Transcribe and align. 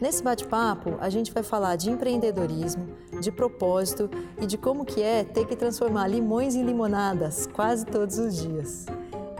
Nesse 0.00 0.22
bate-papo, 0.22 0.96
a 1.00 1.10
gente 1.10 1.32
vai 1.32 1.42
falar 1.42 1.74
de 1.74 1.90
empreendedorismo, 1.90 2.86
de 3.20 3.32
propósito 3.32 4.08
e 4.40 4.46
de 4.46 4.56
como 4.56 4.84
que 4.84 5.02
é 5.02 5.24
ter 5.24 5.44
que 5.44 5.56
transformar 5.56 6.06
limões 6.06 6.54
em 6.54 6.62
limonadas 6.62 7.48
quase 7.48 7.84
todos 7.84 8.16
os 8.16 8.36
dias. 8.36 8.86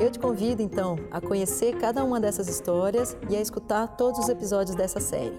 Eu 0.01 0.11
te 0.11 0.19
convido 0.19 0.61
então 0.61 0.97
a 1.13 1.21
conhecer 1.21 1.77
cada 1.77 2.03
uma 2.03 2.19
dessas 2.19 2.49
histórias 2.49 3.17
e 3.31 3.37
a 3.37 3.41
escutar 3.41 3.87
todos 3.97 4.19
os 4.19 4.29
episódios 4.29 4.77
dessa 4.77 4.99
série. 4.99 5.39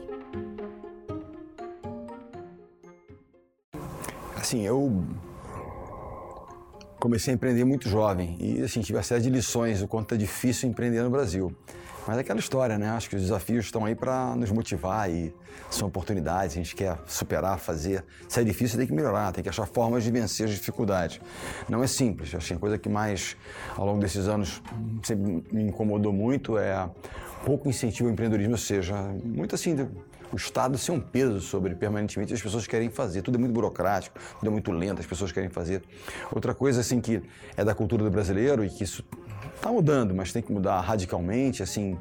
Assim, 4.37 4.65
eu 4.65 5.03
comecei 6.99 7.33
a 7.33 7.35
empreender 7.35 7.63
muito 7.63 7.87
jovem 7.87 8.35
e 8.39 8.61
assim, 8.61 8.81
tive 8.81 8.99
acesso 8.99 9.21
de 9.21 9.29
lições 9.29 9.79
do 9.79 9.87
quanto 9.87 10.15
é 10.15 10.17
difícil 10.17 10.69
empreender 10.69 11.01
no 11.01 11.09
Brasil. 11.09 11.55
Mas 12.07 12.17
é 12.17 12.21
aquela 12.21 12.39
história, 12.39 12.77
né? 12.77 12.89
Acho 12.89 13.09
que 13.09 13.15
os 13.15 13.21
desafios 13.21 13.65
estão 13.65 13.85
aí 13.85 13.93
para 13.93 14.35
nos 14.35 14.49
motivar 14.51 15.09
e 15.09 15.33
são 15.69 15.87
oportunidades, 15.87 16.55
a 16.55 16.57
gente 16.57 16.75
quer 16.75 16.97
superar, 17.05 17.59
fazer. 17.59 18.03
Se 18.27 18.39
é 18.39 18.43
difícil, 18.43 18.79
tem 18.79 18.87
que 18.87 18.93
melhorar, 18.93 19.31
tem 19.31 19.43
que 19.43 19.49
achar 19.49 19.67
formas 19.67 20.03
de 20.03 20.09
vencer 20.09 20.47
as 20.47 20.55
dificuldades. 20.55 21.21
Não 21.67 21.83
é 21.83 21.87
simples, 21.87 22.33
acho 22.33 22.47
que 22.47 22.53
a 22.53 22.57
coisa 22.57 22.77
que 22.79 22.89
mais 22.89 23.37
ao 23.75 23.85
longo 23.85 23.99
desses 23.99 24.27
anos 24.27 24.61
sempre 25.03 25.43
me 25.51 25.63
incomodou 25.63 26.11
muito 26.11 26.57
é 26.57 26.89
pouco 27.45 27.69
incentivo 27.69 28.09
ao 28.09 28.13
empreendedorismo, 28.13 28.53
ou 28.53 28.57
seja, 28.57 28.95
muito 29.23 29.53
assim, 29.53 29.75
o 30.31 30.35
Estado 30.35 30.77
ser 30.77 30.91
um 30.91 30.99
peso 30.99 31.39
sobre 31.41 31.75
permanentemente 31.75 32.33
as 32.33 32.41
pessoas 32.41 32.67
querem 32.67 32.89
fazer. 32.89 33.21
Tudo 33.21 33.35
é 33.35 33.39
muito 33.39 33.53
burocrático, 33.53 34.19
tudo 34.39 34.47
é 34.47 34.51
muito 34.51 34.71
lento, 34.71 34.99
as 34.99 35.05
pessoas 35.05 35.31
querem 35.31 35.49
fazer. 35.49 35.83
Outra 36.31 36.53
coisa, 36.53 36.81
assim, 36.81 37.01
que 37.01 37.21
é 37.55 37.63
da 37.63 37.73
cultura 37.73 38.03
do 38.03 38.11
brasileiro 38.11 38.63
e 38.63 38.69
que 38.69 38.83
isso 38.83 39.03
está 39.55 39.71
mudando, 39.71 40.13
mas 40.13 40.31
tem 40.31 40.41
que 40.41 40.51
mudar 40.51 40.79
radicalmente, 40.81 41.61
assim, 41.63 41.97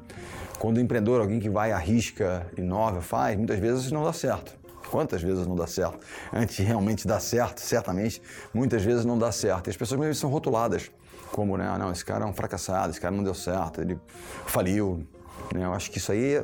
quando 0.59 0.79
o 0.79 0.81
empreendedor, 0.81 1.21
alguém 1.21 1.41
que 1.41 1.49
vai, 1.49 1.73
arrisca, 1.73 2.47
inova, 2.57 3.01
faz, 3.01 3.37
muitas 3.37 3.59
vezes 3.59 3.91
não 3.91 4.05
dá 4.05 4.13
certo. 4.13 4.57
Quantas 4.91 5.21
vezes 5.21 5.47
não 5.47 5.55
dá 5.55 5.67
certo? 5.67 5.99
Antes 6.33 6.57
de 6.57 6.63
realmente 6.63 7.07
dar 7.07 7.21
certo, 7.21 7.61
certamente, 7.61 8.23
muitas 8.55 8.83
vezes 8.83 9.05
não 9.05 9.19
dá 9.19 9.31
certo. 9.31 9.67
E 9.67 9.71
as 9.71 9.77
pessoas 9.77 10.01
mesmo 10.01 10.15
são 10.15 10.31
rotuladas 10.31 10.91
como, 11.31 11.57
né, 11.57 11.69
ah, 11.69 11.79
não, 11.79 11.93
esse 11.93 12.05
cara 12.05 12.25
é 12.25 12.27
um 12.27 12.33
fracassado, 12.33 12.91
esse 12.91 13.01
cara 13.01 13.15
não 13.15 13.23
deu 13.23 13.35
certo, 13.35 13.81
ele 13.81 13.99
faliu. 14.47 15.07
Né? 15.55 15.65
Eu 15.65 15.75
acho 15.75 15.91
que 15.91 15.99
isso 15.99 16.11
aí, 16.11 16.43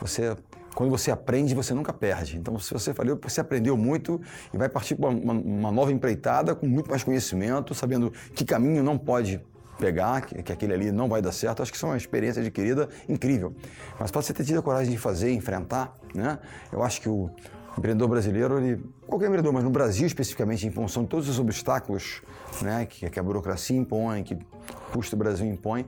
você 0.00 0.36
quando 0.74 0.90
você 0.90 1.10
aprende, 1.10 1.54
você 1.54 1.74
nunca 1.74 1.92
perde. 1.92 2.36
Então, 2.38 2.58
se 2.58 2.72
você 2.72 2.94
falou, 2.94 3.18
você 3.22 3.40
aprendeu 3.40 3.76
muito 3.76 4.20
e 4.52 4.56
vai 4.56 4.68
partir 4.68 4.94
para 4.94 5.08
uma, 5.08 5.32
uma, 5.32 5.72
nova 5.72 5.92
empreitada 5.92 6.54
com 6.54 6.66
muito 6.66 6.90
mais 6.90 7.02
conhecimento, 7.02 7.74
sabendo 7.74 8.12
que 8.34 8.44
caminho 8.44 8.82
não 8.82 8.96
pode 8.96 9.40
pegar, 9.78 10.22
que, 10.22 10.42
que 10.42 10.52
aquele 10.52 10.72
ali 10.72 10.92
não 10.92 11.08
vai 11.08 11.20
dar 11.20 11.32
certo. 11.32 11.62
Acho 11.62 11.70
que 11.70 11.76
isso 11.76 11.86
é 11.86 11.90
uma 11.90 11.96
experiência 11.96 12.40
adquirida 12.40 12.88
incrível. 13.08 13.54
Mas 13.98 14.10
para 14.10 14.22
você 14.22 14.32
ter 14.32 14.44
tido 14.44 14.58
a 14.58 14.62
coragem 14.62 14.92
de 14.92 14.98
fazer, 14.98 15.32
enfrentar, 15.32 15.94
né? 16.14 16.38
Eu 16.70 16.82
acho 16.82 17.00
que 17.00 17.08
o 17.08 17.30
empreendedor 17.76 18.08
brasileiro, 18.08 18.58
ele, 18.58 18.84
qualquer 19.06 19.26
empreendedor, 19.26 19.52
mas 19.52 19.64
no 19.64 19.70
Brasil 19.70 20.06
especificamente, 20.06 20.66
em 20.66 20.70
função 20.70 21.02
de 21.02 21.08
todos 21.08 21.28
os 21.28 21.38
obstáculos 21.38 22.22
né, 22.60 22.86
que, 22.86 23.08
que 23.08 23.18
a 23.18 23.22
burocracia 23.22 23.76
impõe, 23.76 24.22
que 24.22 24.34
o 24.34 24.92
custo 24.92 25.16
do 25.16 25.18
Brasil 25.18 25.46
impõe, 25.46 25.86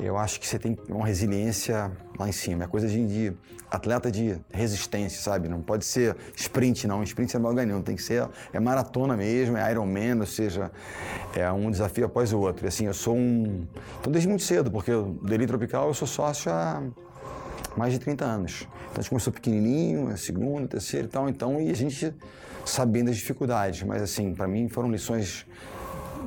eu 0.00 0.16
acho 0.16 0.40
que 0.40 0.46
você 0.46 0.58
tem 0.58 0.76
uma 0.88 1.06
resiliência 1.06 1.90
lá 2.18 2.28
em 2.28 2.32
cima. 2.32 2.64
É 2.64 2.66
coisa 2.66 2.88
de, 2.88 3.06
de 3.06 3.36
atleta 3.70 4.10
de 4.10 4.38
resistência, 4.52 5.20
sabe? 5.20 5.48
Não 5.48 5.62
pode 5.62 5.84
ser 5.84 6.16
sprint, 6.36 6.86
não. 6.86 7.02
Sprint 7.02 7.34
é 7.34 7.38
não 7.38 7.54
vai 7.54 7.64
ganhar, 7.64 7.80
tem 7.82 7.96
que 7.96 8.02
ser 8.02 8.28
é 8.52 8.60
maratona 8.60 9.16
mesmo, 9.16 9.56
é 9.56 9.70
Ironman, 9.70 10.20
ou 10.20 10.26
seja, 10.26 10.70
é 11.34 11.50
um 11.50 11.70
desafio 11.70 12.04
após 12.04 12.32
o 12.32 12.38
outro. 12.38 12.66
E 12.66 12.68
assim, 12.68 12.86
eu 12.86 12.94
sou 12.94 13.16
um. 13.16 13.66
Então, 14.00 14.12
desde 14.12 14.28
muito 14.28 14.42
cedo, 14.42 14.70
porque 14.70 14.92
o 14.92 15.18
Deli 15.22 15.46
Tropical 15.46 15.88
eu 15.88 15.94
sou 15.94 16.06
sócio 16.06 16.52
há 16.52 16.82
mais 17.76 17.92
de 17.92 17.98
30 17.98 18.24
anos. 18.24 18.68
Então 18.90 18.98
a 18.98 19.00
gente 19.00 19.08
começou 19.08 19.32
pequenininho, 19.32 20.08
a 20.08 20.16
segunda, 20.16 20.64
a 20.64 20.68
terceira 20.68 21.06
e 21.06 21.10
tal, 21.10 21.28
então, 21.28 21.60
e 21.60 21.70
a 21.70 21.74
gente 21.74 22.14
sabendo 22.64 23.10
as 23.10 23.16
dificuldades, 23.16 23.82
mas 23.82 24.02
assim, 24.02 24.34
para 24.34 24.46
mim 24.46 24.68
foram 24.68 24.90
lições 24.90 25.46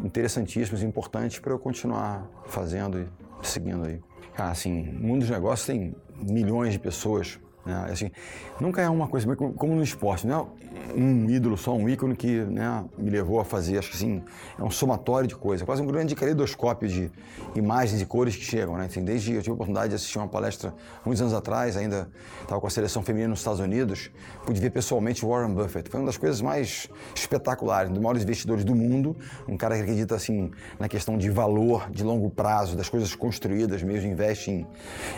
interessantíssimas, 0.03 0.83
importantes 0.83 1.39
para 1.39 1.53
eu 1.53 1.59
continuar 1.59 2.28
fazendo 2.47 3.00
e 3.00 3.47
seguindo 3.47 3.85
aí. 3.85 4.01
Ah, 4.38 4.51
assim, 4.51 4.89
o 4.89 5.07
mundo 5.07 5.22
dos 5.22 5.29
negócios 5.29 5.66
tem 5.66 5.95
milhões 6.17 6.73
de 6.73 6.79
pessoas 6.79 7.39
né? 7.65 7.87
Assim, 7.91 8.11
nunca 8.59 8.81
é 8.81 8.89
uma 8.89 9.07
coisa 9.07 9.35
como 9.35 9.75
no 9.75 9.83
esporte, 9.83 10.27
não 10.27 10.41
é 10.41 10.65
um 10.95 11.29
ídolo 11.29 11.57
só, 11.57 11.73
um 11.73 11.89
ícone 11.89 12.15
que 12.15 12.41
né, 12.41 12.83
me 12.97 13.09
levou 13.09 13.39
a 13.39 13.45
fazer. 13.45 13.77
Acho 13.77 13.89
que 13.89 13.97
assim, 13.97 14.23
é 14.57 14.63
um 14.63 14.69
somatório 14.69 15.27
de 15.27 15.35
coisas, 15.35 15.65
quase 15.65 15.81
um 15.81 15.87
grande 15.87 16.15
caleidoscópio 16.15 16.87
de 16.87 17.11
imagens 17.55 18.01
e 18.01 18.05
cores 18.05 18.35
que 18.35 18.43
chegam. 18.43 18.77
Né? 18.77 18.85
Assim, 18.85 19.03
desde 19.03 19.33
eu 19.33 19.41
tive 19.41 19.51
a 19.51 19.53
oportunidade 19.53 19.89
de 19.89 19.95
assistir 19.95 20.17
uma 20.17 20.27
palestra 20.27 20.73
muitos 21.03 21.21
anos 21.21 21.33
atrás, 21.33 21.75
ainda 21.75 22.09
estava 22.41 22.61
com 22.61 22.67
a 22.67 22.69
seleção 22.69 23.01
feminina 23.03 23.29
nos 23.29 23.39
Estados 23.39 23.59
Unidos, 23.59 24.11
pude 24.45 24.59
ver 24.59 24.69
pessoalmente 24.69 25.25
Warren 25.25 25.53
Buffett. 25.53 25.89
Foi 25.89 25.99
uma 25.99 26.05
das 26.05 26.17
coisas 26.17 26.41
mais 26.41 26.87
espetaculares, 27.15 27.89
um 27.89 27.93
dos 27.93 28.01
maiores 28.01 28.23
investidores 28.23 28.63
do 28.63 28.75
mundo, 28.75 29.15
um 29.47 29.57
cara 29.57 29.75
que 29.75 29.81
acredita 29.81 30.15
assim 30.15 30.51
na 30.79 30.87
questão 30.87 31.17
de 31.17 31.29
valor 31.29 31.89
de 31.89 32.03
longo 32.03 32.29
prazo, 32.29 32.75
das 32.75 32.89
coisas 32.89 33.15
construídas, 33.15 33.81
mesmo 33.81 34.09
investe 34.09 34.51
em 34.51 34.67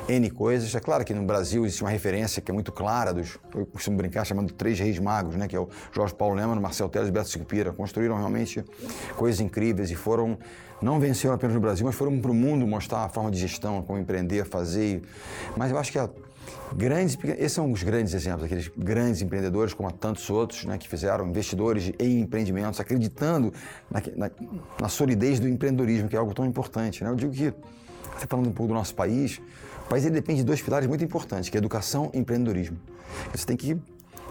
N 0.08 0.30
coisas. 0.30 0.74
É 0.74 0.80
claro 0.80 1.04
que 1.04 1.14
no 1.14 1.24
Brasil 1.24 1.66
existe 1.66 1.84
uma 1.84 1.90
referência 1.90 2.37
que 2.42 2.52
é 2.52 2.54
muito 2.54 2.72
clara 2.72 3.14
dos, 3.14 3.38
eu 3.56 3.66
costumo 3.66 3.98
brincar 3.98 4.26
chamando 4.26 4.54
três 4.54 4.80
reis 4.80 5.00
magos, 5.00 5.36
né, 5.36 5.48
que 5.48 5.56
é 5.56 5.60
o 5.60 5.70
Jorge 5.92 6.14
Paulo 6.14 6.36
Leman, 6.36 6.60
Marcel 6.60 6.90
Teles 6.90 7.10
e 7.10 7.12
Beto 7.12 7.30
Sicupira, 7.30 7.72
construíram 7.72 8.18
realmente 8.18 8.64
coisas 9.16 9.40
incríveis 9.40 9.92
e 9.92 9.96
foram 9.96 10.38
não 10.82 11.00
venceram 11.00 11.34
apenas 11.34 11.56
no 11.56 11.62
Brasil, 11.62 11.86
mas 11.86 11.96
foram 11.96 12.20
para 12.20 12.30
o 12.30 12.34
mundo 12.34 12.68
mostrar 12.68 13.04
a 13.04 13.10
forma 13.10 13.32
de 13.32 13.40
gestão, 13.40 13.82
como 13.82 13.98
empreender, 13.98 14.46
fazer. 14.46 15.02
Mas 15.56 15.72
eu 15.72 15.78
acho 15.80 15.92
que 15.92 15.98
a 15.98 16.08
grandes, 16.76 17.18
esses 17.24 17.54
são 17.54 17.72
os 17.72 17.84
grandes 17.84 18.14
exemplos, 18.14 18.44
aqueles 18.44 18.70
grandes 18.78 19.22
empreendedores, 19.22 19.74
como 19.74 19.90
há 19.90 19.92
tantos 19.92 20.30
outros, 20.30 20.66
né, 20.66 20.78
que 20.78 20.88
fizeram 20.88 21.28
investidores 21.28 21.92
em 22.00 22.20
empreendimentos, 22.20 22.80
acreditando 22.80 23.54
na, 23.90 24.02
na, 24.16 24.32
na 24.80 24.90
solidez 24.90 25.40
do 25.40 25.48
empreendedorismo, 25.48 26.08
que 26.08 26.16
é 26.16 26.20
algo 26.20 26.34
tão 26.34 26.46
importante. 26.46 27.04
Né? 27.04 27.10
Eu 27.10 27.16
digo 27.16 27.34
que, 27.34 27.54
até 28.16 28.28
falando 28.28 28.48
um 28.48 28.54
pouco 28.54 28.72
do 28.72 28.76
nosso 28.76 28.96
país, 28.96 29.42
país 29.88 30.06
ele 30.06 30.16
depende 30.16 30.40
de 30.40 30.46
dois 30.46 30.62
pilares 30.62 30.88
muito 30.88 31.04
importantes, 31.04 31.50
que 31.50 31.58
é 31.58 31.60
educação 31.60 32.12
e 32.14 32.20
empreendedorismo. 32.20 32.78
Você 33.34 33.46
tem 33.46 33.56
que 33.56 33.80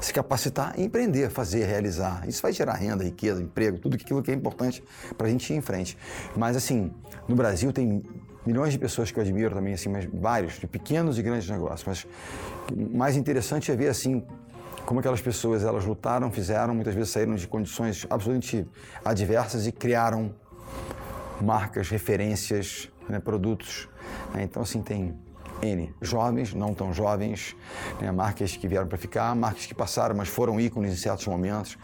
se 0.01 0.13
capacitar 0.13 0.75
e 0.79 0.85
empreender, 0.85 1.31
fazer, 1.31 1.65
realizar. 1.65 2.29
Isso 2.29 2.43
vai 2.43 2.53
gerar 2.53 2.75
renda, 2.75 3.03
riqueza, 3.03 3.43
emprego, 3.43 3.79
tudo 3.79 3.97
aquilo 3.97 4.23
que 4.23 4.31
é 4.31 4.35
importante 4.35 4.83
para 5.17 5.27
a 5.27 5.31
gente 5.31 5.53
ir 5.53 5.57
em 5.57 5.61
frente. 5.61 5.97
Mas 6.37 6.57
assim, 6.57 6.93
no 7.27 7.35
Brasil 7.35 7.73
tem 7.73 8.03
milhões 8.45 8.73
de 8.73 8.79
pessoas 8.79 9.11
que 9.11 9.19
eu 9.19 9.23
admiro 9.23 9.55
também, 9.55 9.75
assim, 9.75 9.89
mas 9.89 10.07
vários, 10.13 10.59
de 10.59 10.67
pequenos 10.67 11.19
e 11.19 11.23
grandes 11.23 11.49
negócios. 11.49 11.85
Mas 11.85 12.07
o 12.73 12.97
mais 12.97 13.17
interessante 13.17 13.73
é 13.73 13.77
ver 13.77 13.89
assim 13.89 14.23
como 14.85 15.01
aquelas 15.01 15.21
pessoas 15.21 15.65
elas 15.65 15.85
lutaram, 15.85 16.31
fizeram, 16.31 16.75
muitas 16.75 16.95
vezes 16.95 17.11
saíram 17.11 17.35
de 17.35 17.47
condições 17.49 18.07
absolutamente 18.09 18.69
adversas 19.05 19.67
e 19.67 19.73
criaram 19.73 20.33
marcas, 21.41 21.89
referências, 21.89 22.89
né, 23.09 23.19
produtos. 23.19 23.89
Né? 24.33 24.45
Então 24.45 24.63
assim 24.63 24.81
tem 24.81 25.19
N. 25.63 25.95
Jovens, 26.01 26.55
não 26.55 26.75
tão 26.75 26.93
jovens, 26.93 27.57
né, 28.01 28.11
marcas 28.13 28.57
que 28.57 28.69
vieram 28.69 28.87
para 28.87 28.99
ficar, 28.99 29.35
marcas 29.35 29.67
que 29.67 29.75
passaram, 29.75 30.15
mas 30.15 30.29
foram 30.29 30.61
ícones 30.61 30.93
em 30.93 30.97
certos 30.97 31.27
momentos. 31.27 31.79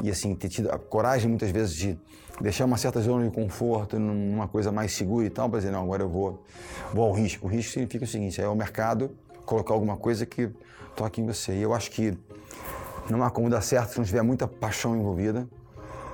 E 0.00 0.10
assim, 0.10 0.34
ter 0.34 0.48
tido 0.48 0.70
a 0.70 0.78
coragem 0.78 1.28
muitas 1.28 1.50
vezes 1.50 1.74
de 1.74 1.98
deixar 2.40 2.64
uma 2.64 2.76
certa 2.76 3.00
zona 3.00 3.28
de 3.28 3.34
conforto, 3.34 3.98
numa 3.98 4.48
coisa 4.48 4.72
mais 4.72 4.92
segura 4.92 5.26
e 5.26 5.30
tal, 5.30 5.48
para 5.48 5.60
dizer, 5.60 5.70
não, 5.70 5.82
agora 5.82 6.02
eu 6.02 6.08
vou, 6.08 6.42
vou 6.92 7.04
ao 7.04 7.12
risco. 7.12 7.46
O 7.46 7.50
risco 7.50 7.72
significa 7.72 8.04
o 8.04 8.08
seguinte, 8.08 8.40
é 8.40 8.48
o 8.48 8.54
mercado 8.54 9.10
colocar 9.44 9.74
alguma 9.74 9.96
coisa 9.96 10.24
que 10.24 10.50
toque 10.96 11.20
em 11.20 11.26
você. 11.26 11.52
E 11.52 11.62
eu 11.62 11.74
acho 11.74 11.90
que 11.90 12.16
não 13.08 13.22
há 13.22 13.30
como 13.30 13.50
dar 13.50 13.60
certo 13.60 13.92
se 13.92 13.98
não 13.98 14.04
tiver 14.04 14.22
muita 14.22 14.46
paixão 14.48 14.96
envolvida, 14.96 15.48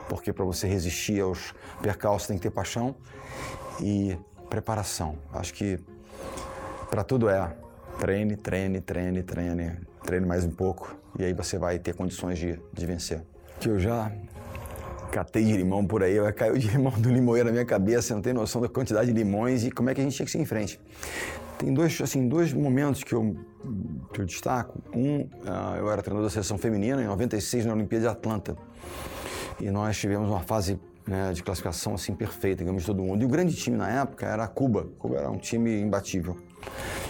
porque 0.09 0.33
para 0.33 0.45
você 0.45 0.67
resistir 0.67 1.21
aos 1.21 1.55
percalços 1.83 2.29
tem 2.29 2.37
que 2.37 2.43
ter 2.43 2.51
paixão 2.51 2.95
e 3.81 4.19
preparação. 4.49 5.17
Acho 5.33 5.55
que 5.55 5.79
para 6.91 7.05
tudo 7.05 7.29
é 7.29 7.55
treine, 7.99 8.37
treine, 8.37 8.81
treine, 8.81 9.23
treine, 9.23 9.77
treine 10.05 10.27
mais 10.27 10.45
um 10.45 10.51
pouco 10.51 10.97
e 11.19 11.25
aí 11.25 11.33
você 11.33 11.59
vai 11.59 11.79
ter 11.79 11.95
condições 11.95 12.39
de, 12.39 12.59
de 12.73 12.87
vencer. 12.87 13.23
Que 13.61 13.69
eu 13.69 13.79
já 13.79 14.11
catei 15.11 15.45
de 15.45 15.57
limão 15.57 15.87
por 15.87 16.03
aí, 16.03 16.17
caiu 16.33 16.57
de 16.57 16.69
limão 16.69 16.93
do 16.93 17.11
limoeiro 17.11 17.47
na 17.47 17.53
minha 17.53 17.65
cabeça, 17.65 18.15
não 18.15 18.23
tem 18.23 18.33
noção 18.33 18.61
da 18.61 18.69
quantidade 18.69 19.13
de 19.13 19.19
limões 19.19 19.65
e 19.65 19.71
como 19.71 19.91
é 19.91 19.95
que 19.95 20.01
a 20.01 20.05
gente 20.05 20.17
tinha 20.17 20.27
que 20.27 20.33
seguir 20.33 20.45
em 20.45 20.47
frente. 20.47 20.81
Tem 21.59 21.75
dois, 21.75 22.01
assim, 22.01 22.29
dois 22.29 22.53
momentos 22.53 23.03
que 23.03 23.13
eu, 23.13 23.37
que 24.13 24.21
eu 24.21 24.25
destaco. 24.25 24.81
Um, 24.95 25.23
uh, 25.23 25.77
eu 25.77 25.91
era 25.91 26.01
treinador 26.03 26.29
da 26.29 26.31
seleção 26.31 26.57
feminina 26.57 27.03
em 27.03 27.07
96 27.07 27.67
na 27.67 27.73
Olimpíada 27.73 28.05
de 28.05 28.11
Atlanta. 28.13 28.57
E 29.61 29.69
nós 29.71 29.99
tivemos 29.99 30.29
uma 30.29 30.41
fase 30.41 30.79
né, 31.09 31.33
de 31.33 31.43
classificação 31.43 31.95
assim 31.95 32.15
perfeita, 32.15 32.63
ganhamos 32.63 32.85
todo 32.85 33.03
mundo. 33.03 33.23
E 33.23 33.25
o 33.25 33.29
grande 33.29 33.57
time 33.57 33.77
na 33.77 33.89
época 33.89 34.27
era 34.27 34.47
Cuba. 34.47 34.89
Cuba 34.99 35.17
era 35.17 35.31
um 35.31 35.39
time 35.39 35.81
imbatível. 35.81 36.37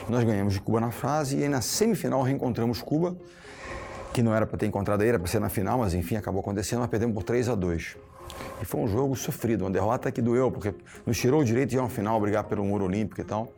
Nós 0.09 0.23
ganhamos 0.25 0.55
de 0.55 0.61
Cuba 0.61 0.81
na 0.81 0.91
fase 0.91 1.39
e 1.39 1.43
aí 1.43 1.49
na 1.49 1.61
semifinal 1.61 2.23
reencontramos 2.23 2.81
Cuba, 2.81 3.17
que 4.13 4.23
não 4.23 4.35
era 4.35 4.47
para 4.47 4.57
ter 4.57 4.67
encontrado 4.67 5.03
aí, 5.03 5.09
era 5.09 5.19
para 5.19 5.29
ser 5.29 5.41
na 5.41 5.49
final, 5.49 5.79
mas 5.79 5.95
enfim, 5.95 6.17
acabou 6.17 6.41
acontecendo, 6.41 6.79
nós 6.79 6.89
perdemos 6.89 7.15
por 7.15 7.25
3 7.25 7.49
a 7.49 7.55
2 7.55 8.08
E 8.61 8.65
foi 8.65 8.81
um 8.81 8.89
jogo 8.89 9.15
sofrido, 9.17 9.63
uma 9.65 9.71
derrota 9.71 10.11
que 10.11 10.21
doeu, 10.21 10.51
porque 10.51 10.75
nos 11.07 11.17
tirou 11.19 11.41
o 11.41 11.45
direito 11.45 11.71
de 11.71 11.77
ir 11.77 11.81
ao 11.81 11.89
final, 11.89 12.21
brigar 12.21 12.45
pelo 12.45 12.69
ouro 12.69 12.85
olímpico 12.85 13.21
e 13.21 13.25
tal. 13.25 13.53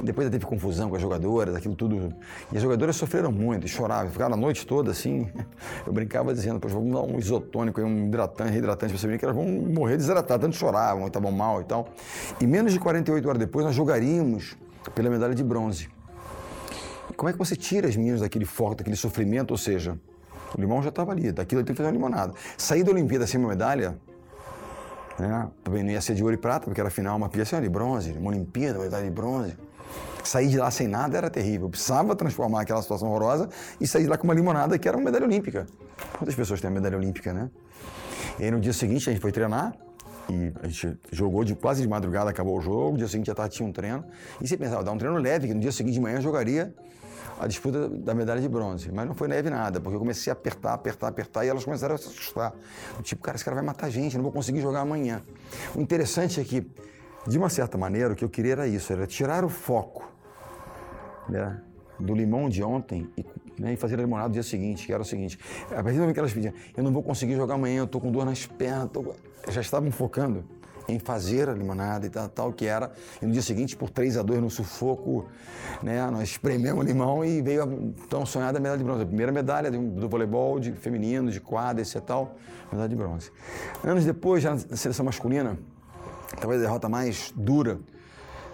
Depois 0.00 0.28
teve 0.30 0.44
confusão 0.44 0.88
com 0.88 0.96
as 0.96 1.02
jogadoras, 1.02 1.54
aquilo 1.54 1.74
tudo. 1.74 2.12
E 2.52 2.56
as 2.56 2.62
jogadoras 2.62 2.96
sofreram 2.96 3.30
muito, 3.30 3.68
choravam, 3.68 4.10
ficaram 4.10 4.34
a 4.34 4.36
noite 4.36 4.66
toda 4.66 4.90
assim. 4.90 5.30
Eu 5.86 5.92
brincava 5.92 6.34
dizendo, 6.34 6.58
poxa, 6.58 6.74
vamos 6.74 6.92
dar 6.92 7.02
um 7.02 7.18
isotônico, 7.18 7.80
um 7.80 8.06
hidratante, 8.06 8.50
reidratante 8.50 8.92
para 8.92 9.00
você 9.00 9.06
ver 9.06 9.18
que 9.18 9.24
elas 9.24 9.36
vão 9.36 9.46
morrer 9.46 9.96
desidratadas, 9.96 10.42
tanto 10.42 10.56
choravam, 10.56 11.06
estavam 11.06 11.30
mal 11.30 11.60
e 11.60 11.64
tal. 11.64 11.88
E 12.40 12.46
menos 12.46 12.72
de 12.72 12.80
48 12.80 13.28
horas 13.28 13.38
depois 13.38 13.64
nós 13.64 13.74
jogaríamos 13.74 14.56
pela 14.94 15.08
medalha 15.08 15.34
de 15.34 15.44
bronze. 15.44 15.88
Como 17.16 17.28
é 17.28 17.32
que 17.32 17.38
você 17.38 17.54
tira 17.54 17.88
as 17.88 17.96
meninas 17.96 18.20
daquele 18.20 18.44
foco, 18.44 18.76
daquele 18.76 18.96
sofrimento? 18.96 19.52
Ou 19.52 19.58
seja, 19.58 19.98
o 20.56 20.60
limão 20.60 20.82
já 20.82 20.88
estava 20.88 21.12
ali, 21.12 21.30
daquilo 21.30 21.60
ele 21.60 21.66
tem 21.66 21.74
que 21.74 21.78
fazer 21.78 21.88
uma 21.88 21.92
limonada. 21.92 22.32
Sair 22.56 22.82
da 22.82 22.90
Olimpíada 22.90 23.26
sem 23.26 23.38
uma 23.38 23.50
medalha, 23.50 23.96
né? 25.18 25.48
também 25.62 25.82
não 25.82 25.90
ia 25.90 26.00
ser 26.00 26.14
de 26.14 26.22
ouro 26.22 26.34
e 26.34 26.38
prata, 26.38 26.64
porque 26.66 26.80
era 26.80 26.90
final, 26.90 27.16
uma 27.16 27.28
pilha 27.28 27.42
assim, 27.42 27.60
de 27.60 27.68
bronze, 27.68 28.12
uma 28.12 28.30
Olimpíada, 28.30 28.78
uma 28.78 28.84
medalha 28.84 29.04
de 29.04 29.10
bronze. 29.10 29.56
Sair 30.24 30.48
de 30.48 30.56
lá 30.56 30.70
sem 30.70 30.86
nada 30.86 31.18
era 31.18 31.28
terrível. 31.28 31.66
Eu 31.66 31.70
precisava 31.70 32.14
transformar 32.14 32.62
aquela 32.62 32.80
situação 32.80 33.08
horrorosa 33.08 33.48
e 33.80 33.86
sair 33.86 34.04
de 34.04 34.08
lá 34.08 34.16
com 34.16 34.24
uma 34.24 34.34
limonada 34.34 34.78
que 34.78 34.86
era 34.86 34.96
uma 34.96 35.04
medalha 35.04 35.26
olímpica. 35.26 35.66
Quantas 36.16 36.34
pessoas 36.34 36.60
têm 36.60 36.70
medalha 36.70 36.96
olímpica, 36.96 37.32
né? 37.32 37.50
E 38.38 38.44
aí 38.44 38.50
no 38.50 38.60
dia 38.60 38.72
seguinte 38.72 39.08
a 39.10 39.12
gente 39.12 39.20
foi 39.20 39.32
treinar 39.32 39.74
e 40.30 40.52
a 40.62 40.68
gente 40.68 40.96
jogou 41.10 41.44
de 41.44 41.54
quase 41.54 41.82
de 41.82 41.88
madrugada, 41.88 42.30
acabou 42.30 42.56
o 42.56 42.60
jogo. 42.60 42.92
No 42.92 42.98
dia 42.98 43.08
seguinte 43.08 43.26
já 43.26 43.34
tarde 43.34 43.56
tinha 43.56 43.68
um 43.68 43.72
treino. 43.72 44.04
E 44.40 44.46
você 44.46 44.56
pensava, 44.56 44.84
dar 44.84 44.92
um 44.92 44.98
treino 44.98 45.16
leve, 45.18 45.48
que 45.48 45.54
no 45.54 45.60
dia 45.60 45.72
seguinte 45.72 45.94
de 45.94 46.00
manhã 46.00 46.16
eu 46.18 46.22
jogaria 46.22 46.72
a 47.38 47.46
disputa 47.46 47.88
da 47.88 48.14
medalha 48.14 48.40
de 48.40 48.48
bronze. 48.48 48.90
Mas 48.92 49.06
não 49.06 49.14
foi 49.14 49.28
neve 49.28 49.50
nada, 49.50 49.80
porque 49.80 49.96
eu 49.96 49.98
comecei 49.98 50.30
a 50.30 50.34
apertar, 50.34 50.74
apertar, 50.74 51.08
apertar 51.08 51.44
e 51.44 51.48
elas 51.48 51.64
começaram 51.64 51.94
a 51.94 51.98
se 51.98 52.08
assustar. 52.08 52.54
Tipo, 53.02 53.22
cara, 53.22 53.36
esse 53.36 53.44
cara 53.44 53.54
vai 53.54 53.64
matar 53.64 53.86
a 53.86 53.90
gente, 53.90 54.16
não 54.16 54.22
vou 54.22 54.32
conseguir 54.32 54.60
jogar 54.60 54.80
amanhã. 54.80 55.22
O 55.74 55.80
interessante 55.80 56.40
é 56.40 56.44
que, 56.44 56.66
de 57.26 57.38
uma 57.38 57.48
certa 57.48 57.76
maneira, 57.76 58.12
o 58.12 58.16
que 58.16 58.24
eu 58.24 58.28
queria 58.28 58.52
era 58.52 58.66
isso, 58.66 58.92
era 58.92 59.06
tirar 59.06 59.44
o 59.44 59.48
foco 59.48 60.10
né, 61.28 61.60
do 61.98 62.14
limão 62.14 62.48
de 62.48 62.62
ontem 62.62 63.08
e, 63.16 63.24
né, 63.58 63.72
e 63.72 63.76
fazer 63.76 63.94
a 63.94 63.98
limonada 63.98 64.28
no 64.28 64.34
dia 64.34 64.42
seguinte, 64.42 64.86
que 64.86 64.92
era 64.92 65.02
o 65.02 65.04
seguinte. 65.04 65.38
A 65.70 65.82
partir 65.82 65.94
do 65.94 66.00
momento 66.00 66.14
que 66.14 66.20
elas 66.20 66.32
pediam, 66.32 66.52
eu 66.76 66.82
não 66.82 66.92
vou 66.92 67.02
conseguir 67.02 67.34
jogar 67.36 67.54
amanhã, 67.54 67.80
eu 67.80 67.86
tô 67.86 68.00
com 68.00 68.10
dor 68.10 68.24
nas 68.24 68.46
pernas, 68.46 68.90
tô... 68.90 69.14
já 69.48 69.60
estavam 69.60 69.90
focando 69.90 70.44
em 70.88 70.98
fazer 70.98 71.48
a 71.48 71.52
limonada 71.52 72.06
e 72.06 72.10
tal, 72.10 72.28
tal 72.28 72.52
que 72.52 72.66
era. 72.66 72.92
E 73.20 73.26
no 73.26 73.32
dia 73.32 73.42
seguinte, 73.42 73.76
por 73.76 73.90
3 73.90 74.16
a 74.16 74.22
2 74.22 74.40
no 74.40 74.50
sufoco, 74.50 75.26
né, 75.82 76.04
nós 76.10 76.30
esprememos 76.30 76.84
limão 76.84 77.24
e 77.24 77.40
veio 77.40 77.62
a 77.62 77.68
tão 78.08 78.26
sonhada 78.26 78.58
medalha 78.58 78.78
de 78.78 78.84
bronze. 78.84 79.02
A 79.02 79.06
primeira 79.06 79.32
medalha 79.32 79.70
do, 79.70 80.08
voleibol 80.08 80.58
de 80.58 80.72
feminino, 80.72 81.30
de 81.30 81.40
quadra, 81.40 81.82
e 81.82 82.00
tal, 82.00 82.36
medalha 82.70 82.88
de 82.88 82.96
bronze. 82.96 83.30
Anos 83.84 84.04
depois, 84.04 84.42
já 84.42 84.54
na 84.54 84.76
seleção 84.76 85.04
masculina, 85.04 85.58
talvez 86.40 86.60
a 86.60 86.64
derrota 86.64 86.88
mais 86.88 87.32
dura 87.36 87.78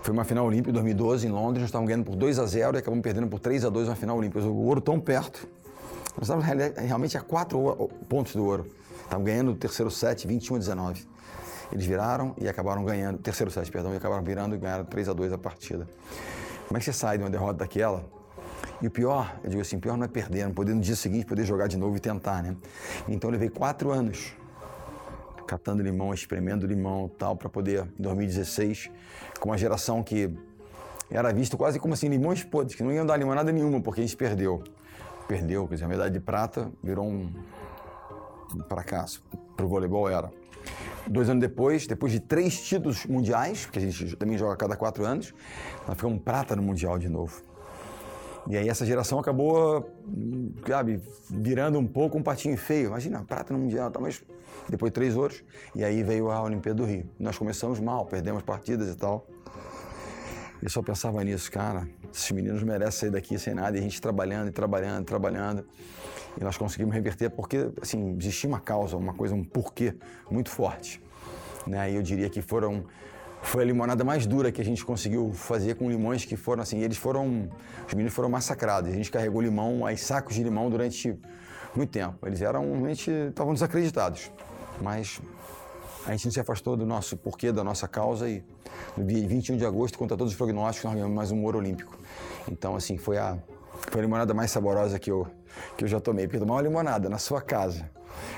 foi 0.02 0.12
uma 0.12 0.24
final 0.24 0.46
olímpica 0.46 0.70
em 0.70 0.72
2012 0.72 1.26
em 1.26 1.30
Londres, 1.30 1.60
nós 1.60 1.68
estávamos 1.68 1.88
ganhando 1.88 2.06
por 2.06 2.16
2 2.16 2.38
a 2.38 2.46
0 2.46 2.76
e 2.76 2.78
acabamos 2.78 3.02
perdendo 3.02 3.26
por 3.26 3.38
3 3.40 3.64
a 3.64 3.68
2 3.68 3.88
na 3.88 3.94
final 3.94 4.16
olímpica. 4.16 4.42
O 4.44 4.66
ouro 4.66 4.80
tão 4.80 4.98
perto. 4.98 5.46
Nós 6.16 6.28
estávamos 6.28 6.46
realmente 6.76 7.16
a 7.18 7.20
4 7.20 7.90
pontos 8.08 8.34
do 8.34 8.44
ouro. 8.44 8.66
Estávamos 9.02 9.26
ganhando 9.26 9.52
o 9.52 9.54
terceiro 9.54 9.90
set, 9.90 10.26
21 10.26 10.56
a 10.56 10.58
19. 10.58 11.06
Eles 11.72 11.84
viraram 11.84 12.34
e 12.38 12.48
acabaram 12.48 12.84
ganhando, 12.84 13.18
terceiro 13.18 13.50
set, 13.50 13.70
perdão, 13.70 13.92
e 13.92 13.96
acabaram 13.96 14.22
virando 14.22 14.54
e 14.54 14.58
ganharam 14.58 14.84
3 14.84 15.08
a 15.08 15.12
2 15.12 15.32
a 15.32 15.38
partida. 15.38 15.86
Como 16.66 16.76
é 16.76 16.80
que 16.80 16.84
você 16.84 16.92
sai 16.92 17.18
de 17.18 17.24
uma 17.24 17.30
derrota 17.30 17.54
daquela? 17.54 18.04
E 18.80 18.86
o 18.86 18.90
pior, 18.90 19.38
eu 19.42 19.50
digo 19.50 19.62
assim, 19.62 19.78
pior 19.78 19.96
não 19.96 20.04
é 20.04 20.08
perder, 20.08 20.44
não 20.44 20.54
poder 20.54 20.74
no 20.74 20.80
dia 20.80 20.96
seguinte 20.96 21.26
poder 21.26 21.44
jogar 21.44 21.66
de 21.66 21.76
novo 21.76 21.96
e 21.96 22.00
tentar, 22.00 22.42
né? 22.42 22.56
Então 23.08 23.28
eu 23.28 23.32
levei 23.32 23.48
quatro 23.48 23.90
anos 23.90 24.32
catando 25.46 25.82
limão, 25.82 26.12
espremendo 26.12 26.66
limão 26.66 27.08
tal, 27.08 27.34
para 27.34 27.48
poder, 27.48 27.88
em 27.98 28.02
2016, 28.02 28.90
com 29.40 29.48
uma 29.48 29.56
geração 29.56 30.02
que 30.02 30.30
era 31.10 31.32
visto 31.32 31.56
quase 31.56 31.80
como 31.80 31.94
assim, 31.94 32.08
limões 32.08 32.44
podres, 32.44 32.76
que 32.76 32.82
não 32.82 32.92
iam 32.92 33.06
dar 33.06 33.16
limonada 33.16 33.50
nenhuma, 33.50 33.80
porque 33.80 34.00
a 34.00 34.04
gente 34.04 34.16
perdeu. 34.16 34.62
Perdeu, 35.26 35.66
quer 35.66 35.74
dizer, 35.74 35.86
a 35.86 35.88
medalha 35.88 36.10
de 36.10 36.20
prata 36.20 36.70
virou 36.82 37.06
um, 37.06 37.32
um 38.54 38.62
fracasso. 38.68 39.24
Para 39.56 39.64
o 39.64 39.68
voleibol 39.68 40.08
era. 40.08 40.30
Dois 41.06 41.28
anos 41.30 41.40
depois, 41.40 41.86
depois 41.86 42.12
de 42.12 42.20
três 42.20 42.60
títulos 42.60 43.06
mundiais, 43.06 43.64
porque 43.64 43.78
a 43.78 43.82
gente 43.82 44.16
também 44.16 44.36
joga 44.36 44.54
a 44.54 44.56
cada 44.56 44.76
quatro 44.76 45.04
anos, 45.04 45.32
nós 45.86 45.96
ficamos 45.96 46.20
prata 46.22 46.54
no 46.54 46.62
Mundial 46.62 46.98
de 46.98 47.08
novo. 47.08 47.42
E 48.46 48.56
aí 48.56 48.68
essa 48.68 48.84
geração 48.84 49.18
acabou, 49.18 49.90
sabe, 50.66 51.00
virando 51.30 51.78
um 51.78 51.86
pouco 51.86 52.16
um 52.16 52.22
patinho 52.22 52.56
feio. 52.56 52.88
Imagina, 52.88 53.22
prata 53.22 53.52
no 53.52 53.58
Mundial, 53.58 53.90
tá, 53.90 54.00
mas 54.00 54.22
depois 54.68 54.92
três 54.92 55.16
ouros, 55.16 55.42
e 55.74 55.82
aí 55.82 56.02
veio 56.02 56.30
a 56.30 56.42
Olimpíada 56.42 56.76
do 56.76 56.84
Rio. 56.84 57.08
Nós 57.18 57.36
começamos 57.36 57.80
mal, 57.80 58.04
perdemos 58.06 58.42
partidas 58.42 58.88
e 58.88 58.96
tal. 58.96 59.26
Eu 60.60 60.68
só 60.68 60.82
pensava 60.82 61.22
nisso, 61.22 61.50
cara, 61.52 61.88
esses 62.12 62.30
meninos 62.32 62.62
merecem 62.62 62.92
sair 62.92 63.10
daqui 63.10 63.38
sem 63.38 63.54
nada, 63.54 63.76
e 63.76 63.80
a 63.80 63.82
gente 63.82 64.00
trabalhando 64.00 64.48
e 64.48 64.50
trabalhando, 64.50 65.04
trabalhando. 65.04 65.64
E 66.40 66.42
nós 66.42 66.56
conseguimos 66.56 66.94
reverter 66.94 67.30
porque, 67.30 67.70
assim, 67.80 68.16
existia 68.18 68.48
uma 68.48 68.60
causa, 68.60 68.96
uma 68.96 69.14
coisa, 69.14 69.34
um 69.34 69.44
porquê 69.44 69.94
muito 70.30 70.50
forte. 70.50 71.00
Né? 71.66 71.92
E 71.92 71.94
eu 71.94 72.02
diria 72.02 72.28
que 72.28 72.42
foram 72.42 72.84
foi 73.40 73.62
a 73.62 73.66
limonada 73.66 74.04
mais 74.04 74.26
dura 74.26 74.50
que 74.50 74.60
a 74.60 74.64
gente 74.64 74.84
conseguiu 74.84 75.32
fazer 75.32 75.76
com 75.76 75.88
limões 75.88 76.24
que 76.24 76.36
foram 76.36 76.62
assim, 76.62 76.80
eles 76.80 76.96
foram, 76.96 77.48
os 77.86 77.94
meninos 77.94 78.12
foram 78.12 78.28
massacrados. 78.28 78.90
A 78.90 78.94
gente 78.94 79.10
carregou 79.10 79.40
limão, 79.40 79.86
aí 79.86 79.96
sacos 79.96 80.34
de 80.34 80.42
limão 80.42 80.68
durante 80.68 81.16
muito 81.74 81.90
tempo. 81.90 82.26
Eles 82.26 82.42
eram, 82.42 82.62
realmente, 82.72 83.10
estavam 83.10 83.54
desacreditados. 83.54 84.30
Mas 84.80 85.20
a 86.08 86.12
gente 86.12 86.24
não 86.24 86.32
se 86.32 86.40
afastou 86.40 86.74
do 86.74 86.86
nosso 86.86 87.18
porquê, 87.18 87.52
da 87.52 87.62
nossa 87.62 87.86
causa 87.86 88.30
e 88.30 88.42
no 88.96 89.04
dia 89.04 89.28
21 89.28 89.58
de 89.58 89.66
agosto, 89.66 89.98
contra 89.98 90.16
todos 90.16 90.32
os 90.32 90.38
prognósticos, 90.38 90.84
nós 90.84 90.94
ganhamos 90.94 91.14
mais 91.14 91.30
um 91.30 91.44
ouro 91.44 91.58
olímpico. 91.58 91.98
Então, 92.50 92.74
assim, 92.74 92.96
foi 92.96 93.18
a, 93.18 93.36
foi 93.90 94.00
a 94.00 94.04
limonada 94.04 94.32
mais 94.32 94.50
saborosa 94.50 94.98
que 94.98 95.10
eu, 95.10 95.26
que 95.76 95.84
eu 95.84 95.88
já 95.88 96.00
tomei. 96.00 96.26
Porque 96.26 96.38
tomar 96.38 96.54
uma 96.54 96.62
limonada 96.62 97.10
na 97.10 97.18
sua 97.18 97.42
casa, 97.42 97.90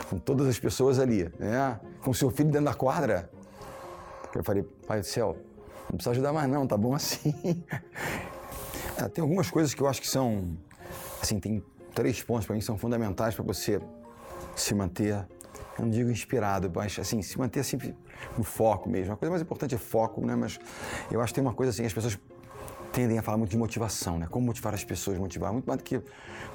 com 0.08 0.18
todas 0.18 0.48
as 0.48 0.58
pessoas 0.58 0.98
ali, 0.98 1.32
né? 1.38 1.78
com 2.02 2.12
seu 2.12 2.28
filho 2.28 2.50
dentro 2.50 2.64
da 2.64 2.74
quadra, 2.74 3.30
eu 4.34 4.42
falei, 4.42 4.64
pai 4.84 4.98
do 4.98 5.06
céu, 5.06 5.36
não 5.88 5.96
precisa 5.96 6.10
ajudar 6.10 6.32
mais 6.32 6.50
não, 6.50 6.66
tá 6.66 6.76
bom 6.76 6.92
assim. 6.92 7.32
é, 8.98 9.08
tem 9.08 9.22
algumas 9.22 9.48
coisas 9.48 9.72
que 9.72 9.80
eu 9.80 9.86
acho 9.86 10.00
que 10.00 10.08
são, 10.08 10.56
assim, 11.22 11.38
tem 11.38 11.62
três 11.94 12.20
pontos 12.20 12.46
para 12.46 12.54
mim 12.54 12.60
que 12.60 12.66
são 12.66 12.76
fundamentais 12.76 13.32
para 13.36 13.44
você 13.44 13.80
se 14.56 14.74
manter 14.74 15.24
não 15.80 15.90
digo 15.90 16.10
inspirado, 16.10 16.70
mas 16.74 16.98
assim, 16.98 17.22
se 17.22 17.38
manter 17.38 17.64
sempre 17.64 17.94
no 18.36 18.44
foco 18.44 18.88
mesmo. 18.88 19.12
A 19.12 19.16
coisa 19.16 19.30
mais 19.30 19.42
importante 19.42 19.74
é 19.74 19.78
foco, 19.78 20.24
né? 20.24 20.34
Mas 20.36 20.58
eu 21.10 21.20
acho 21.20 21.32
que 21.32 21.36
tem 21.36 21.44
uma 21.44 21.54
coisa 21.54 21.70
assim, 21.70 21.84
as 21.84 21.92
pessoas 21.92 22.18
tendem 22.92 23.18
a 23.18 23.22
falar 23.22 23.38
muito 23.38 23.50
de 23.50 23.56
motivação, 23.56 24.18
né? 24.18 24.26
Como 24.30 24.46
motivar 24.46 24.74
as 24.74 24.84
pessoas, 24.84 25.18
motivar. 25.18 25.52
Muito 25.52 25.66
mais 25.66 25.78
do 25.78 25.84
que 25.84 26.02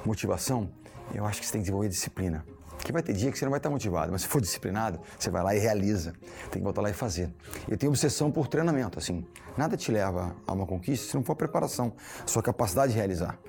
motivação, 0.06 0.70
eu 1.14 1.26
acho 1.26 1.40
que 1.40 1.46
você 1.46 1.54
tem 1.54 1.62
que 1.62 1.64
desenvolver 1.64 1.90
disciplina. 1.90 2.46
Que 2.86 2.92
vai 2.92 3.02
ter 3.02 3.14
dia 3.14 3.32
que 3.32 3.40
você 3.40 3.44
não 3.46 3.50
vai 3.50 3.58
estar 3.58 3.72
motivado, 3.72 4.12
mas 4.12 4.22
se 4.22 4.28
for 4.28 4.40
disciplinado, 4.40 5.00
você 5.18 5.32
vai 5.32 5.42
lá 5.42 5.56
e 5.56 5.60
realiza. 5.60 6.14
Tem 6.52 6.60
que 6.60 6.64
voltar 6.64 6.84
lá 6.84 6.90
e 6.92 6.94
fazer. 6.94 7.34
Eu 7.68 7.76
tenho 7.76 7.92
obsessão 7.92 8.32
por 8.32 8.48
treinamento, 8.48 9.00
assim. 9.00 9.26
Nada 9.58 9.76
te 9.76 9.92
leva 9.92 10.36
a 10.46 10.54
uma 10.54 10.68
conquista 10.68 11.10
se 11.10 11.16
não 11.16 11.24
for 11.24 11.36
preparação, 11.36 11.94
sua 12.28 12.44
capacidade 12.44 12.92
de 12.92 12.98
realizar. 13.00 13.40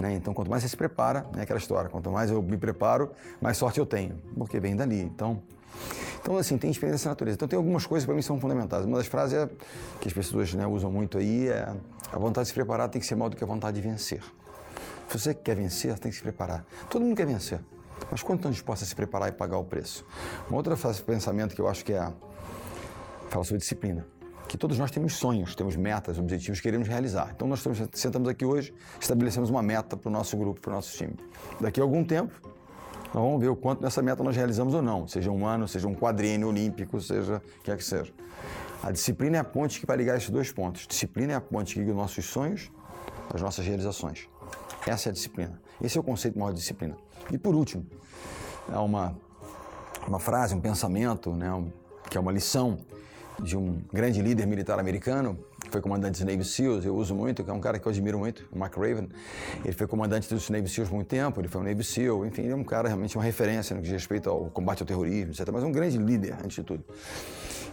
Né? 0.00 0.14
Então, 0.14 0.34
quanto 0.34 0.50
mais 0.50 0.64
você 0.64 0.70
se 0.70 0.76
prepara, 0.76 1.24
é 1.36 1.42
aquela 1.42 1.60
história, 1.60 1.88
quanto 1.88 2.10
mais 2.10 2.32
eu 2.32 2.42
me 2.42 2.56
preparo, 2.56 3.12
mais 3.40 3.56
sorte 3.56 3.78
eu 3.78 3.86
tenho, 3.86 4.20
porque 4.36 4.58
vem 4.58 4.74
dali. 4.74 5.00
Então, 5.00 5.40
então 6.20 6.36
assim, 6.36 6.58
tem 6.58 6.68
experiência 6.68 7.06
na 7.06 7.12
natureza. 7.12 7.36
Então, 7.36 7.46
tem 7.46 7.56
algumas 7.56 7.86
coisas 7.86 8.04
para 8.04 8.12
mim 8.12 8.22
que 8.22 8.26
são 8.26 8.40
fundamentais. 8.40 8.86
Uma 8.86 8.98
das 8.98 9.06
frases 9.06 9.38
é, 9.38 9.48
que 10.00 10.08
as 10.08 10.12
pessoas 10.12 10.52
né, 10.52 10.66
usam 10.66 10.90
muito 10.90 11.16
aí 11.16 11.46
é 11.46 11.72
a 12.10 12.18
vontade 12.18 12.46
de 12.46 12.48
se 12.48 12.54
preparar 12.54 12.88
tem 12.88 13.00
que 13.00 13.06
ser 13.06 13.14
maior 13.14 13.28
do 13.28 13.36
que 13.36 13.44
a 13.44 13.46
vontade 13.46 13.80
de 13.80 13.88
vencer. 13.88 14.20
Se 15.08 15.16
você 15.16 15.32
quer 15.32 15.54
vencer, 15.54 15.96
tem 15.96 16.10
que 16.10 16.16
se 16.16 16.22
preparar. 16.24 16.64
Todo 16.88 17.02
mundo 17.02 17.14
quer 17.14 17.26
vencer. 17.26 17.60
Mas 18.10 18.22
quanto 18.22 18.40
estão 18.40 18.50
dispostos 18.50 18.88
a 18.88 18.90
se 18.90 18.96
preparar 18.96 19.28
e 19.28 19.32
pagar 19.32 19.58
o 19.58 19.64
preço? 19.64 20.04
Uma 20.48 20.56
outra 20.56 20.76
fase 20.76 20.98
de 20.98 21.04
pensamento 21.04 21.54
que 21.54 21.60
eu 21.60 21.68
acho 21.68 21.84
que 21.84 21.92
é 21.92 22.12
fala 23.28 23.44
sobre 23.44 23.58
disciplina 23.58 24.06
que 24.48 24.58
todos 24.58 24.76
nós 24.76 24.90
temos 24.90 25.14
sonhos, 25.14 25.54
temos 25.54 25.76
metas, 25.76 26.18
objetivos 26.18 26.58
que 26.58 26.64
queremos 26.64 26.88
realizar. 26.88 27.30
Então 27.32 27.46
nós 27.46 27.62
sentamos 27.92 28.28
aqui 28.28 28.44
hoje, 28.44 28.74
estabelecemos 29.00 29.48
uma 29.48 29.62
meta 29.62 29.96
para 29.96 30.08
o 30.08 30.12
nosso 30.12 30.36
grupo, 30.36 30.60
para 30.60 30.72
o 30.72 30.74
nosso 30.74 30.96
time. 30.96 31.14
Daqui 31.60 31.78
a 31.78 31.84
algum 31.84 32.02
tempo, 32.02 32.32
Nós 33.12 33.22
vamos 33.24 33.40
ver 33.40 33.48
o 33.48 33.56
quanto 33.56 33.82
nessa 33.82 34.00
meta 34.02 34.22
nós 34.22 34.36
realizamos 34.36 34.72
ou 34.72 34.80
não, 34.80 35.06
seja 35.06 35.30
um 35.30 35.44
ano, 35.44 35.66
seja 35.66 35.88
um 35.88 35.94
quadriênio 35.94 36.48
olímpico, 36.48 37.00
seja 37.00 37.36
o 37.36 37.40
que 37.40 37.64
quer 37.64 37.76
que 37.76 37.84
seja. 37.84 38.12
A 38.82 38.90
disciplina 38.90 39.36
é 39.36 39.40
a 39.40 39.44
ponte 39.44 39.80
que 39.80 39.86
vai 39.86 39.96
ligar 39.96 40.16
esses 40.16 40.30
dois 40.30 40.52
pontos. 40.52 40.86
Disciplina 40.86 41.32
é 41.32 41.36
a 41.36 41.40
ponte 41.40 41.74
que 41.74 41.80
liga 41.80 41.90
os 41.90 41.96
nossos 41.96 42.24
sonhos 42.24 42.70
às 43.32 43.42
nossas 43.42 43.66
realizações. 43.66 44.28
Essa 44.86 45.08
é 45.08 45.10
a 45.10 45.12
disciplina. 45.12 45.60
Esse 45.82 45.98
é 45.98 46.00
o 46.00 46.04
conceito 46.04 46.38
maior 46.38 46.52
de 46.52 46.58
disciplina. 46.60 46.96
E 47.30 47.38
por 47.38 47.54
último, 47.54 47.86
é 48.72 48.78
uma, 48.78 49.16
uma 50.06 50.18
frase, 50.18 50.54
um 50.54 50.60
pensamento, 50.60 51.32
né, 51.32 51.52
um, 51.52 51.70
que 52.08 52.16
é 52.16 52.20
uma 52.20 52.32
lição 52.32 52.78
de 53.42 53.56
um 53.56 53.80
grande 53.92 54.20
líder 54.20 54.46
militar 54.46 54.78
americano, 54.78 55.38
que 55.62 55.70
foi 55.70 55.80
comandante 55.80 56.22
dos 56.22 56.32
Navy 56.32 56.44
SEALs, 56.44 56.84
eu 56.84 56.94
uso 56.94 57.14
muito, 57.14 57.42
que 57.42 57.50
é 57.50 57.52
um 57.52 57.60
cara 57.60 57.78
que 57.78 57.86
eu 57.86 57.90
admiro 57.90 58.18
muito, 58.18 58.46
o 58.52 58.58
Mark 58.58 58.76
Raven. 58.76 59.08
Ele 59.64 59.72
foi 59.72 59.86
comandante 59.86 60.28
dos 60.32 60.50
Navy 60.50 60.68
SEALs 60.68 60.88
por 60.88 60.96
muito 60.96 61.08
tempo, 61.08 61.40
ele 61.40 61.48
foi 61.48 61.60
um 61.60 61.64
Navy 61.64 61.84
SEAL, 61.84 62.26
enfim, 62.26 62.42
ele 62.42 62.52
é 62.52 62.56
um 62.56 62.64
cara 62.64 62.88
realmente 62.88 63.16
uma 63.16 63.24
referência 63.24 63.74
no 63.74 63.80
que 63.80 63.88
diz 63.88 63.92
respeito 63.92 64.28
ao 64.28 64.46
combate 64.50 64.82
ao 64.82 64.86
terrorismo, 64.86 65.32
etc. 65.32 65.48
Mas 65.52 65.62
um 65.62 65.72
grande 65.72 65.98
líder, 65.98 66.34
antes 66.34 66.56
de 66.56 66.62
tudo. 66.62 66.84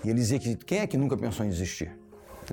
E 0.04 0.10
ele 0.10 0.20
dizia 0.20 0.39
que 0.39 0.56
quem 0.56 0.80
é 0.80 0.88
que 0.88 0.98
nunca 0.98 1.18
pensou 1.18 1.46
em 1.46 1.50
desistir? 1.50 1.92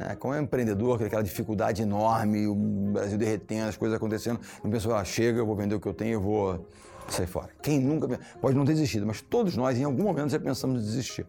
É, 0.00 0.14
como 0.16 0.34
é 0.34 0.40
um 0.40 0.42
empreendedor, 0.42 1.02
aquela 1.02 1.22
dificuldade 1.22 1.82
enorme, 1.82 2.46
o 2.46 2.54
Brasil 2.54 3.16
derretendo, 3.16 3.68
as 3.68 3.76
coisas 3.76 3.96
acontecendo, 3.96 4.40
não 4.62 4.70
pensou, 4.70 4.94
ah, 4.94 5.04
chega, 5.04 5.38
eu 5.38 5.46
vou 5.46 5.54
vender 5.54 5.74
o 5.74 5.80
que 5.80 5.86
eu 5.86 5.94
tenho, 5.94 6.14
eu 6.14 6.20
vou 6.20 6.66
sair 7.08 7.26
fora. 7.26 7.50
Quem 7.62 7.78
nunca 7.80 8.18
pode 8.40 8.56
não 8.56 8.64
ter 8.64 8.72
desistido, 8.72 9.06
mas 9.06 9.20
todos 9.20 9.56
nós 9.56 9.78
em 9.78 9.84
algum 9.84 10.02
momento 10.02 10.30
já 10.30 10.40
pensamos 10.40 10.82
em 10.82 10.84
desistir. 10.84 11.26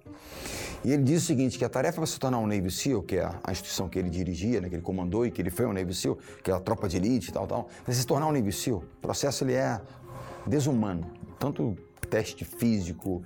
E 0.83 0.91
ele 0.91 1.03
diz 1.03 1.23
o 1.23 1.25
seguinte, 1.25 1.57
que 1.57 1.65
a 1.65 1.69
tarefa 1.69 1.97
para 1.97 2.05
se 2.05 2.19
tornar 2.19 2.39
um 2.39 2.47
Navy 2.47 2.71
SEAL, 2.71 3.01
que 3.03 3.17
é 3.17 3.29
a 3.43 3.51
instituição 3.51 3.89
que 3.89 3.99
ele 3.99 4.09
dirigia, 4.09 4.61
né, 4.61 4.69
que 4.69 4.75
ele 4.75 4.81
comandou 4.81 5.25
e 5.25 5.31
que 5.31 5.41
ele 5.41 5.49
foi 5.49 5.65
um 5.65 5.73
Navy 5.73 5.93
SEAL, 5.93 6.17
que 6.43 6.51
é 6.51 6.53
a 6.53 6.59
tropa 6.59 6.87
de 6.87 6.97
elite 6.97 7.29
e 7.29 7.33
tal, 7.33 7.47
tal, 7.47 7.69
para 7.83 7.93
se 7.93 8.05
tornar 8.05 8.27
um 8.27 8.31
Navy 8.31 8.51
SEAL, 8.51 8.77
o 8.77 9.01
processo 9.01 9.43
ele 9.43 9.53
é 9.53 9.81
desumano, 10.45 11.11
tanto 11.39 11.75
teste 12.15 12.45
físico, 12.45 13.21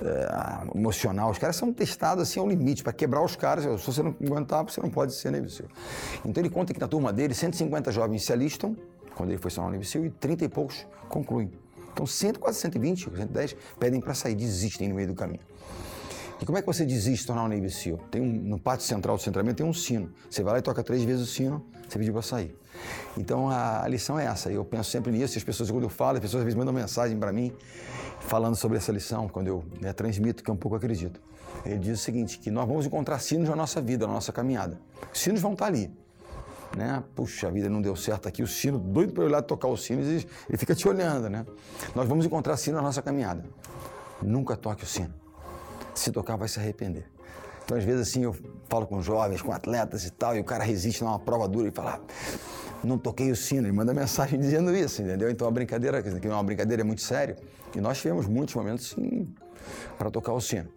uh, 0.00 0.76
emocional. 0.76 1.30
Os 1.30 1.38
caras 1.38 1.54
são 1.54 1.72
testados 1.72 2.22
assim 2.24 2.40
ao 2.40 2.48
limite, 2.48 2.82
para 2.82 2.92
quebrar 2.92 3.22
os 3.22 3.36
caras. 3.36 3.62
Se 3.80 3.86
você 3.86 4.02
não 4.02 4.16
aguentar, 4.20 4.64
você 4.64 4.80
não 4.80 4.90
pode 4.90 5.14
ser 5.14 5.30
Navy 5.30 5.48
SEAL. 5.48 5.68
Então 6.24 6.42
ele 6.42 6.50
conta 6.50 6.74
que 6.74 6.80
na 6.80 6.88
turma 6.88 7.12
dele, 7.12 7.34
150 7.34 7.92
jovens 7.92 8.24
se 8.24 8.32
alistam, 8.32 8.76
quando 9.14 9.30
ele 9.30 9.38
foi 9.38 9.50
se 9.50 9.56
tornar 9.56 9.70
Navy 9.70 9.84
SEAL, 9.84 10.06
e 10.06 10.10
30 10.10 10.44
e 10.44 10.48
poucos 10.48 10.84
concluem. 11.08 11.52
Então, 11.92 12.04
100, 12.04 12.34
quase 12.34 12.58
120, 12.58 13.04
110 13.04 13.56
pedem 13.78 14.00
para 14.00 14.14
sair, 14.14 14.34
desistem 14.34 14.88
no 14.88 14.96
meio 14.96 15.08
do 15.08 15.14
caminho. 15.14 15.42
E 16.40 16.44
como 16.44 16.58
é 16.58 16.60
que 16.60 16.66
você 16.66 16.84
desiste 16.84 17.20
de 17.20 17.26
tornar 17.28 17.44
um 17.44 17.48
Navy 17.48 17.70
SEAL? 17.70 17.98
Tem 18.10 18.20
um, 18.20 18.26
no 18.26 18.58
pátio 18.58 18.84
central 18.84 19.16
do 19.16 19.22
centramento 19.22 19.58
tem 19.58 19.66
um 19.66 19.72
sino. 19.72 20.10
Você 20.28 20.42
vai 20.42 20.54
lá 20.54 20.58
e 20.58 20.62
toca 20.62 20.82
três 20.82 21.04
vezes 21.04 21.22
o 21.22 21.30
sino, 21.30 21.64
você 21.92 21.98
pediu 21.98 22.12
para 22.12 22.22
sair. 22.22 22.56
Então 23.16 23.48
a, 23.48 23.82
a, 23.82 23.88
lição 23.88 24.18
é 24.18 24.24
essa. 24.24 24.50
Eu 24.50 24.64
penso 24.64 24.90
sempre 24.90 25.12
nisso. 25.12 25.36
As 25.36 25.44
pessoas, 25.44 25.70
quando 25.70 25.84
eu 25.84 25.90
falo, 25.90 26.16
as 26.16 26.20
pessoas 26.20 26.40
às 26.40 26.44
vezes 26.44 26.58
mandam 26.58 26.72
mensagem 26.72 27.18
para 27.18 27.32
mim 27.32 27.52
falando 28.20 28.56
sobre 28.56 28.78
essa 28.78 28.92
lição, 28.92 29.28
quando 29.28 29.48
eu 29.48 29.64
né, 29.80 29.92
transmito, 29.92 30.42
que 30.42 30.50
eu 30.50 30.54
um 30.54 30.58
pouco 30.58 30.76
acredito. 30.76 31.20
Ele 31.64 31.78
diz 31.78 32.00
o 32.00 32.02
seguinte: 32.02 32.38
que 32.38 32.50
nós 32.50 32.66
vamos 32.66 32.86
encontrar 32.86 33.18
sinos 33.18 33.48
na 33.48 33.56
nossa 33.56 33.80
vida, 33.80 34.06
na 34.06 34.14
nossa 34.14 34.32
caminhada. 34.32 34.80
Os 35.12 35.20
sinos 35.20 35.40
vão 35.40 35.52
estar 35.52 35.66
ali 35.66 35.90
né? 36.76 37.02
Puxa, 37.14 37.48
a 37.48 37.50
vida 37.50 37.68
não 37.68 37.82
deu 37.82 37.94
certo 37.96 38.28
aqui, 38.28 38.42
o 38.42 38.46
sino, 38.46 38.78
doido 38.78 39.12
para 39.12 39.24
lá 39.24 39.42
tocar 39.42 39.68
o 39.68 39.76
sino, 39.76 40.02
ele, 40.02 40.26
ele 40.48 40.58
fica 40.58 40.74
te 40.74 40.88
olhando, 40.88 41.28
né? 41.28 41.46
Nós 41.94 42.08
vamos 42.08 42.24
encontrar 42.24 42.56
sino 42.56 42.76
na 42.76 42.82
nossa 42.82 43.02
caminhada. 43.02 43.44
Nunca 44.20 44.56
toque 44.56 44.84
o 44.84 44.86
sino. 44.86 45.12
Se 45.94 46.10
tocar, 46.10 46.36
vai 46.36 46.48
se 46.48 46.58
arrepender. 46.58 47.11
Então, 47.72 47.78
às 47.78 47.84
vezes, 47.84 48.08
assim, 48.08 48.24
eu 48.24 48.36
falo 48.68 48.86
com 48.86 49.00
jovens, 49.00 49.40
com 49.40 49.50
atletas 49.50 50.04
e 50.04 50.10
tal, 50.10 50.36
e 50.36 50.40
o 50.40 50.44
cara 50.44 50.62
resiste 50.62 51.02
numa 51.02 51.18
prova 51.18 51.48
dura 51.48 51.68
e 51.68 51.70
fala, 51.70 51.94
ah, 51.94 52.76
não 52.84 52.98
toquei 52.98 53.30
o 53.30 53.36
sino, 53.36 53.66
ele 53.66 53.72
manda 53.72 53.94
mensagem 53.94 54.38
dizendo 54.38 54.76
isso, 54.76 55.00
entendeu? 55.00 55.30
Então, 55.30 55.48
a 55.48 55.50
brincadeira, 55.50 56.02
que 56.02 56.26
é 56.26 56.30
uma 56.30 56.42
brincadeira 56.42 56.84
muito 56.84 57.00
séria, 57.00 57.38
e 57.74 57.80
nós 57.80 57.98
tivemos 57.98 58.26
muitos 58.26 58.54
momentos, 58.54 58.94
para 59.96 60.10
tocar 60.10 60.34
o 60.34 60.40
sino. 60.40 60.68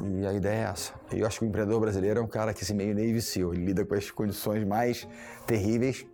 E 0.00 0.26
a 0.26 0.32
ideia 0.32 0.68
é 0.68 0.70
essa. 0.70 0.94
Eu 1.12 1.26
acho 1.26 1.40
que 1.40 1.44
o 1.44 1.48
empreendedor 1.48 1.78
brasileiro 1.78 2.20
é 2.20 2.22
um 2.22 2.28
cara 2.28 2.54
que 2.54 2.64
se 2.64 2.72
meio 2.72 2.94
Navy 2.94 3.20
SEAL. 3.20 3.52
Ele 3.52 3.66
lida 3.66 3.84
com 3.84 3.94
as 3.94 4.10
condições 4.10 4.64
mais 4.64 5.06
terríveis. 5.44 6.06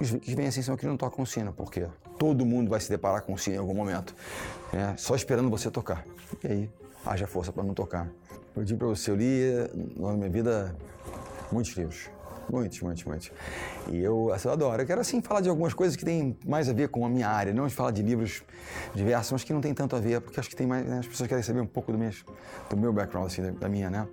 Os 0.00 0.10
que 0.10 0.34
vêm 0.34 0.46
assim 0.46 0.62
são 0.62 0.74
que 0.74 0.86
não 0.86 0.96
tocam 0.96 1.22
o 1.22 1.26
sino, 1.26 1.52
porque 1.52 1.86
todo 2.18 2.44
mundo 2.46 2.70
vai 2.70 2.80
se 2.80 2.88
deparar 2.88 3.22
com 3.22 3.34
o 3.34 3.38
sino 3.38 3.56
em 3.56 3.58
algum 3.58 3.74
momento. 3.74 4.16
Né? 4.72 4.94
Só 4.96 5.14
esperando 5.14 5.50
você 5.50 5.70
tocar. 5.70 6.04
E 6.42 6.46
aí, 6.48 6.70
haja 7.06 7.26
força 7.26 7.52
para 7.52 7.62
não 7.62 7.74
tocar. 7.74 8.08
Eu 8.56 8.64
digo 8.64 8.78
para 8.78 8.88
você, 8.88 9.10
eu 9.10 9.16
li 9.16 9.50
na 9.96 10.12
minha 10.12 10.30
vida 10.30 10.74
muitos 11.50 11.72
livros. 11.72 12.10
Muitos, 12.50 12.80
muitos, 12.80 13.04
muitos. 13.04 13.32
E 13.90 13.98
eu, 13.98 14.32
assim, 14.32 14.48
eu 14.48 14.52
adoro. 14.52 14.82
Eu 14.82 14.86
quero, 14.86 15.00
assim, 15.00 15.22
falar 15.22 15.40
de 15.40 15.48
algumas 15.48 15.72
coisas 15.72 15.96
que 15.96 16.04
têm 16.04 16.36
mais 16.46 16.68
a 16.68 16.72
ver 16.72 16.88
com 16.88 17.04
a 17.04 17.08
minha 17.08 17.28
área, 17.28 17.54
não 17.54 17.68
falar 17.70 17.90
de 17.90 18.02
livros 18.02 18.42
diversos, 18.94 19.32
mas 19.32 19.44
que 19.44 19.52
não 19.52 19.60
tem 19.60 19.72
tanto 19.72 19.96
a 19.96 20.00
ver, 20.00 20.20
porque 20.20 20.38
acho 20.38 20.50
que 20.50 20.56
tem 20.56 20.66
mais, 20.66 20.84
né, 20.86 20.98
as 20.98 21.06
pessoas 21.06 21.28
querem 21.28 21.42
saber 21.42 21.60
um 21.60 21.66
pouco 21.66 21.90
do, 21.90 21.98
minhas, 21.98 22.22
do 22.68 22.76
meu 22.76 22.92
background, 22.92 23.26
assim, 23.26 23.50
da, 23.52 23.68
minha, 23.68 23.88
né? 23.88 24.06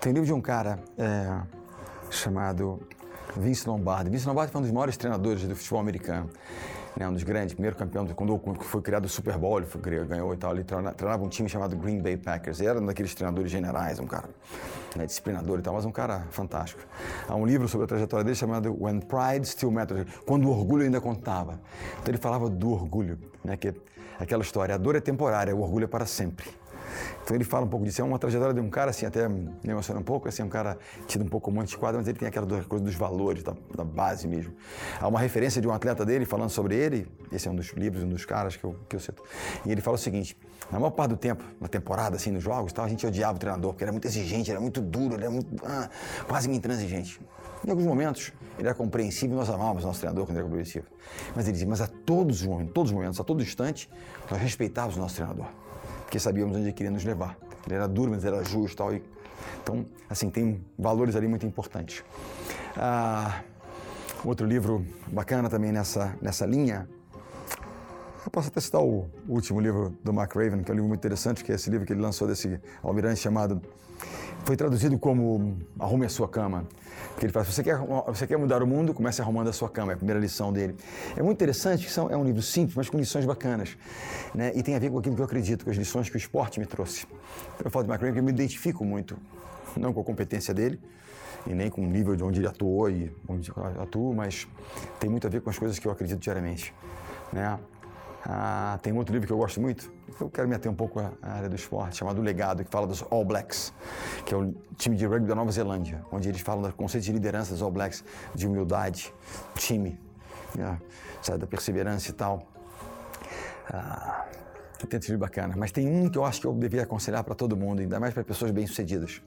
Tem 0.00 0.10
um 0.10 0.14
livro 0.14 0.26
de 0.26 0.32
um 0.32 0.40
cara 0.40 0.78
é, 0.96 1.40
chamado 2.10 2.80
Vince 3.36 3.68
Lombardi. 3.68 4.10
Vince 4.10 4.26
Lombardi 4.26 4.50
foi 4.50 4.60
um 4.60 4.64
dos 4.64 4.72
maiores 4.72 4.96
treinadores 4.96 5.42
do 5.42 5.54
futebol 5.54 5.80
americano 5.80 6.30
né, 6.96 7.08
um 7.08 7.12
dos 7.12 7.22
grandes, 7.22 7.54
primeiro 7.54 7.76
campeão, 7.76 8.06
quando 8.06 8.62
foi 8.62 8.80
criado 8.80 9.04
o 9.04 9.08
Super 9.08 9.36
Bowl, 9.36 9.58
ele 9.58 9.66
foi, 9.66 9.80
ganhou 10.04 10.32
e 10.32 10.36
tal, 10.36 10.52
ele 10.52 10.64
treinava 10.64 11.24
um 11.24 11.28
time 11.28 11.48
chamado 11.48 11.76
Green 11.76 12.00
Bay 12.00 12.16
Packers, 12.16 12.60
ele 12.60 12.68
era 12.68 12.80
um 12.80 12.86
daqueles 12.86 13.14
treinadores 13.14 13.50
generais, 13.50 13.98
um 13.98 14.06
cara 14.06 14.28
né, 14.96 15.06
disciplinador 15.06 15.58
e 15.58 15.62
tal, 15.62 15.74
mas 15.74 15.84
um 15.84 15.92
cara 15.92 16.26
fantástico. 16.30 16.80
Há 17.28 17.34
um 17.34 17.44
livro 17.44 17.68
sobre 17.68 17.84
a 17.84 17.88
trajetória 17.88 18.24
dele 18.24 18.36
chamado 18.36 18.76
When 18.80 19.00
Pride 19.00 19.46
Still 19.46 19.70
Matters, 19.70 20.06
quando 20.24 20.46
o 20.46 20.50
orgulho 20.50 20.84
ainda 20.84 21.00
contava. 21.00 21.60
Então 22.00 22.12
ele 22.12 22.18
falava 22.18 22.48
do 22.48 22.70
orgulho, 22.70 23.18
né, 23.42 23.56
que 23.56 23.74
aquela 24.18 24.42
história, 24.42 24.74
a 24.74 24.78
dor 24.78 24.94
é 24.94 25.00
temporária, 25.00 25.54
o 25.54 25.60
orgulho 25.60 25.84
é 25.84 25.88
para 25.88 26.06
sempre. 26.06 26.48
Então 27.22 27.34
ele 27.34 27.44
fala 27.44 27.64
um 27.64 27.68
pouco 27.68 27.84
disso. 27.84 28.00
É 28.00 28.04
uma 28.04 28.18
trajetória 28.18 28.54
de 28.54 28.60
um 28.60 28.68
cara, 28.68 28.90
assim, 28.90 29.06
até 29.06 29.28
me 29.28 29.50
emociona 29.64 30.00
um 30.00 30.04
pouco, 30.04 30.28
assim, 30.28 30.42
um 30.42 30.48
cara 30.48 30.78
tido 31.06 31.24
um 31.24 31.28
pouco 31.28 31.46
como 31.46 31.60
antiquado, 31.60 31.96
mas 31.98 32.06
ele 32.06 32.18
tem 32.18 32.28
aquela 32.28 32.46
coisa 32.64 32.84
dos 32.84 32.94
valores, 32.94 33.42
da, 33.42 33.54
da, 33.74 33.84
base 33.84 34.26
mesmo. 34.26 34.52
Há 35.00 35.08
uma 35.08 35.18
referência 35.18 35.60
de 35.60 35.68
um 35.68 35.72
atleta 35.72 36.04
dele 36.04 36.24
falando 36.24 36.50
sobre 36.50 36.76
ele, 36.76 37.06
esse 37.32 37.48
é 37.48 37.50
um 37.50 37.54
dos 37.54 37.72
livros, 37.72 38.02
um 38.02 38.08
dos 38.08 38.24
caras 38.24 38.56
que 38.56 38.64
eu, 38.64 38.76
que 38.88 38.96
eu 38.96 39.00
cito. 39.00 39.22
E 39.64 39.72
ele 39.72 39.80
fala 39.80 39.96
o 39.96 39.98
seguinte: 39.98 40.36
na 40.70 40.78
maior 40.78 40.90
parte 40.90 41.10
do 41.10 41.16
tempo, 41.16 41.44
na 41.60 41.68
temporada, 41.68 42.16
assim, 42.16 42.30
nos 42.30 42.42
jogos, 42.42 42.72
tal, 42.72 42.84
a 42.84 42.88
gente 42.88 43.06
odiava 43.06 43.36
o 43.36 43.38
treinador, 43.38 43.72
porque 43.72 43.84
era 43.84 43.92
muito 43.92 44.06
exigente, 44.06 44.50
era 44.50 44.60
muito 44.60 44.80
duro, 44.80 45.14
era 45.14 45.30
muito, 45.30 45.64
ah, 45.64 45.88
quase 46.26 46.50
intransigente. 46.50 47.20
Em 47.66 47.70
alguns 47.70 47.86
momentos, 47.86 48.32
ele 48.58 48.68
era 48.68 48.74
compreensível 48.74 49.36
nós 49.36 49.48
amávamos 49.48 49.84
nosso 49.84 50.00
treinador 50.00 50.26
quando 50.26 50.36
ele 50.36 50.40
era 50.40 50.48
compreensivo. 50.48 50.86
Mas 51.34 51.46
ele 51.46 51.52
dizia, 51.52 51.66
mas 51.66 51.80
a 51.80 51.86
todos 51.86 52.42
os 52.42 52.46
momentos, 52.46 52.72
todos 52.74 52.90
os 52.90 52.94
momentos, 52.94 53.20
a 53.20 53.24
todo 53.24 53.42
instante, 53.42 53.88
nós 54.30 54.40
respeitávamos 54.40 54.96
o 54.96 55.00
nosso 55.00 55.14
treinador 55.16 55.63
porque 56.04 56.18
sabíamos 56.18 56.56
onde 56.56 56.66
ele 56.66 56.72
queria 56.72 56.90
nos 56.90 57.04
levar. 57.04 57.36
Ele 57.66 57.74
era 57.74 57.88
duro, 57.88 58.10
mas 58.10 58.24
era 58.24 58.42
justo 58.44 58.76
tal, 58.76 58.94
e 58.94 59.02
Então, 59.62 59.86
assim, 60.08 60.30
tem 60.30 60.64
valores 60.78 61.16
ali 61.16 61.26
muito 61.26 61.46
importantes. 61.46 62.04
Ah, 62.76 63.42
outro 64.24 64.46
livro 64.46 64.84
bacana 65.08 65.48
também 65.48 65.72
nessa, 65.72 66.16
nessa 66.20 66.46
linha, 66.46 66.88
eu 68.24 68.30
posso 68.30 68.48
até 68.48 68.60
citar 68.60 68.82
o 68.82 69.06
último 69.28 69.60
livro 69.60 69.94
do 70.02 70.12
Mark 70.12 70.34
Raven, 70.34 70.62
que 70.62 70.70
é 70.70 70.72
um 70.72 70.76
livro 70.76 70.88
muito 70.88 71.00
interessante, 71.00 71.44
que 71.44 71.52
é 71.52 71.54
esse 71.54 71.68
livro 71.68 71.86
que 71.86 71.92
ele 71.92 72.00
lançou 72.00 72.26
desse 72.26 72.60
almirante 72.82 73.20
chamado 73.20 73.60
foi 74.44 74.56
traduzido 74.56 74.98
como 74.98 75.56
Arrume 75.78 76.06
a 76.06 76.08
Sua 76.08 76.28
Cama. 76.28 76.66
Porque 77.10 77.26
ele 77.26 77.32
fala, 77.32 77.44
você 77.44 77.62
quer, 77.62 77.78
você 78.06 78.26
quer 78.26 78.36
mudar 78.36 78.62
o 78.62 78.66
mundo, 78.66 78.92
comece 78.92 79.22
arrumando 79.22 79.48
a 79.48 79.52
sua 79.52 79.68
cama, 79.68 79.92
é 79.92 79.94
a 79.94 79.96
primeira 79.96 80.20
lição 80.20 80.52
dele. 80.52 80.74
É 81.16 81.22
muito 81.22 81.36
interessante, 81.36 81.88
são, 81.88 82.10
é 82.10 82.16
um 82.16 82.24
livro 82.24 82.42
simples, 82.42 82.76
mas 82.76 82.90
com 82.90 82.98
lições 82.98 83.24
bacanas. 83.24 83.76
Né? 84.34 84.52
E 84.54 84.62
tem 84.62 84.74
a 84.74 84.78
ver 84.78 84.90
com 84.90 84.98
aquilo 84.98 85.14
que 85.14 85.20
eu 85.20 85.24
acredito, 85.24 85.64
com 85.64 85.70
as 85.70 85.76
lições 85.76 86.08
que 86.08 86.16
o 86.16 86.18
esporte 86.18 86.58
me 86.58 86.66
trouxe. 86.66 87.06
Eu 87.64 87.70
falo 87.70 87.84
de 87.84 87.90
McRae 87.90 88.10
porque 88.10 88.20
eu 88.20 88.24
me 88.24 88.32
identifico 88.32 88.84
muito, 88.84 89.16
não 89.76 89.92
com 89.92 90.00
a 90.00 90.04
competência 90.04 90.52
dele, 90.52 90.80
e 91.46 91.54
nem 91.54 91.70
com 91.70 91.82
o 91.82 91.86
nível 91.86 92.16
de 92.16 92.24
onde 92.24 92.40
ele 92.40 92.48
atuou 92.48 92.90
e 92.90 93.12
onde 93.28 93.52
atuo, 93.80 94.14
mas 94.14 94.48
tem 94.98 95.08
muito 95.08 95.26
a 95.26 95.30
ver 95.30 95.40
com 95.40 95.50
as 95.50 95.58
coisas 95.58 95.78
que 95.78 95.86
eu 95.86 95.92
acredito 95.92 96.18
diariamente. 96.18 96.74
Né? 97.32 97.58
Ah, 98.26 98.78
tem 98.82 98.92
outro 98.96 99.12
livro 99.12 99.26
que 99.26 99.32
eu 99.32 99.36
gosto 99.36 99.60
muito, 99.60 99.92
eu 100.18 100.30
quero 100.30 100.48
me 100.48 100.54
ater 100.54 100.70
um 100.70 100.74
pouco 100.74 100.98
à 100.98 101.12
área 101.22 101.48
do 101.48 101.56
esporte, 101.56 101.98
chamado 101.98 102.22
Legado, 102.22 102.64
que 102.64 102.70
fala 102.70 102.86
dos 102.86 103.04
All 103.10 103.24
Blacks, 103.24 103.72
que 104.24 104.32
é 104.32 104.36
o 104.36 104.54
time 104.76 104.96
de 104.96 105.04
rugby 105.04 105.26
da 105.26 105.34
Nova 105.34 105.52
Zelândia, 105.52 106.02
onde 106.10 106.30
eles 106.30 106.40
falam 106.40 106.62
do 106.62 106.72
conceito 106.72 107.04
de 107.04 107.12
liderança 107.12 107.52
dos 107.52 107.60
All 107.60 107.70
Blacks, 107.70 108.02
de 108.34 108.46
humildade, 108.46 109.12
time, 109.56 109.98
né, 110.54 110.80
sabe, 111.20 111.38
da 111.38 111.46
perseverança 111.46 112.10
e 112.10 112.14
tal. 112.14 112.48
Ah, 113.70 114.26
tem 114.88 115.00
livro 115.00 115.18
bacana, 115.18 115.54
mas 115.56 115.70
tem 115.70 115.86
um 115.86 116.08
que 116.08 116.16
eu 116.16 116.24
acho 116.24 116.40
que 116.40 116.46
eu 116.46 116.52
deveria 116.54 116.84
aconselhar 116.84 117.22
para 117.24 117.34
todo 117.34 117.56
mundo, 117.56 117.80
ainda 117.80 118.00
mais 118.00 118.14
para 118.14 118.24
pessoas 118.24 118.50
bem-sucedidas, 118.50 119.22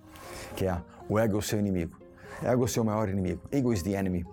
que 0.56 0.66
é 0.66 0.76
o 1.08 1.20
ego 1.20 1.36
é 1.36 1.40
o 1.40 1.42
seu 1.42 1.60
inimigo. 1.60 1.98
Ego 2.44 2.64
é 2.64 2.66
o 2.66 2.68
seu 2.68 2.84
maior 2.84 3.10
inimigo. 3.10 3.42
Ego 3.52 3.74
is 3.74 3.82
the 3.82 3.92
enemy. 3.92 4.26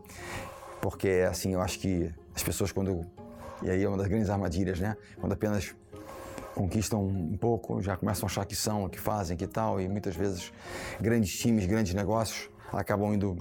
Porque, 0.81 1.27
assim, 1.29 1.55
eu 1.55 1.63
acho 1.63 1.79
que 1.79 2.11
as 2.35 2.43
pessoas 2.43 2.71
quando 2.73 3.07
e 3.63 3.71
aí 3.71 3.83
é 3.83 3.89
uma 3.89 3.97
das 3.97 4.09
grandes 4.09 4.31
armadilhas, 4.31 4.81
né? 4.81 4.97
Quando 5.21 5.33
apenas 5.33 5.75
conquistam 6.55 7.03
um 7.05 7.37
pouco, 7.37 7.83
já 7.83 7.97
começam 7.97 8.27
a 8.27 8.31
achar 8.31 8.45
que 8.45 8.55
são, 8.55 8.89
que 8.89 9.01
fazem, 9.01 9.37
que 9.37 9.47
tal, 9.47 9.81
e 9.81 9.89
muitas 9.89 10.15
vezes 10.15 10.53
grandes 11.01 11.37
times, 11.37 11.67
grandes 11.67 11.95
negócios 11.95 12.49
acabam 12.73 13.13
indo 13.13 13.37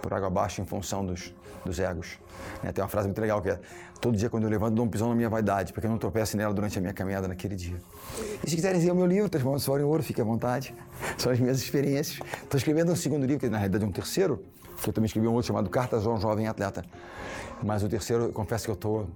por 0.00 0.12
água 0.14 0.28
abaixo 0.28 0.60
em 0.60 0.64
função 0.64 1.04
dos, 1.04 1.34
dos 1.64 1.78
egos. 1.78 2.18
É, 2.62 2.72
tem 2.72 2.82
uma 2.82 2.88
frase 2.88 3.08
muito 3.08 3.20
legal 3.20 3.40
que 3.40 3.50
é: 3.50 3.60
todo 4.00 4.16
dia 4.16 4.28
quando 4.28 4.44
eu 4.44 4.50
levanto, 4.50 4.74
dou 4.74 4.84
um 4.84 4.88
pisão 4.88 5.08
na 5.08 5.14
minha 5.14 5.28
vaidade, 5.28 5.72
porque 5.72 5.86
eu 5.86 5.90
não 5.90 5.98
tropece 5.98 6.36
nela 6.36 6.52
durante 6.52 6.78
a 6.78 6.80
minha 6.80 6.92
caminhada 6.92 7.28
naquele 7.28 7.56
dia. 7.56 7.76
E 8.44 8.48
se 8.48 8.56
quiserem 8.56 8.80
ler 8.80 8.92
o 8.92 8.94
meu 8.94 9.06
livro, 9.06 9.28
Transformando 9.28 9.60
Suor 9.60 9.80
em 9.80 9.84
Ouro, 9.84 10.02
fique 10.02 10.20
à 10.20 10.24
vontade. 10.24 10.74
São 11.18 11.32
as 11.32 11.38
minhas 11.38 11.58
experiências. 11.58 12.20
Estou 12.42 12.58
escrevendo 12.58 12.92
um 12.92 12.96
segundo 12.96 13.24
livro, 13.24 13.40
que 13.40 13.48
na 13.48 13.58
realidade 13.58 13.84
é 13.84 13.86
um 13.86 13.92
terceiro, 13.92 14.42
que 14.82 14.88
eu 14.88 14.92
também 14.92 15.06
escrevi 15.06 15.26
um 15.26 15.32
outro 15.32 15.48
chamado 15.48 15.68
Cartas 15.70 16.06
a 16.06 16.10
um 16.10 16.20
Jovem 16.20 16.46
Atleta. 16.46 16.84
Mas 17.62 17.82
o 17.82 17.88
terceiro, 17.88 18.24
eu 18.24 18.32
confesso 18.32 18.64
que 18.64 18.70
eu 18.70 18.74
estou 18.74 19.08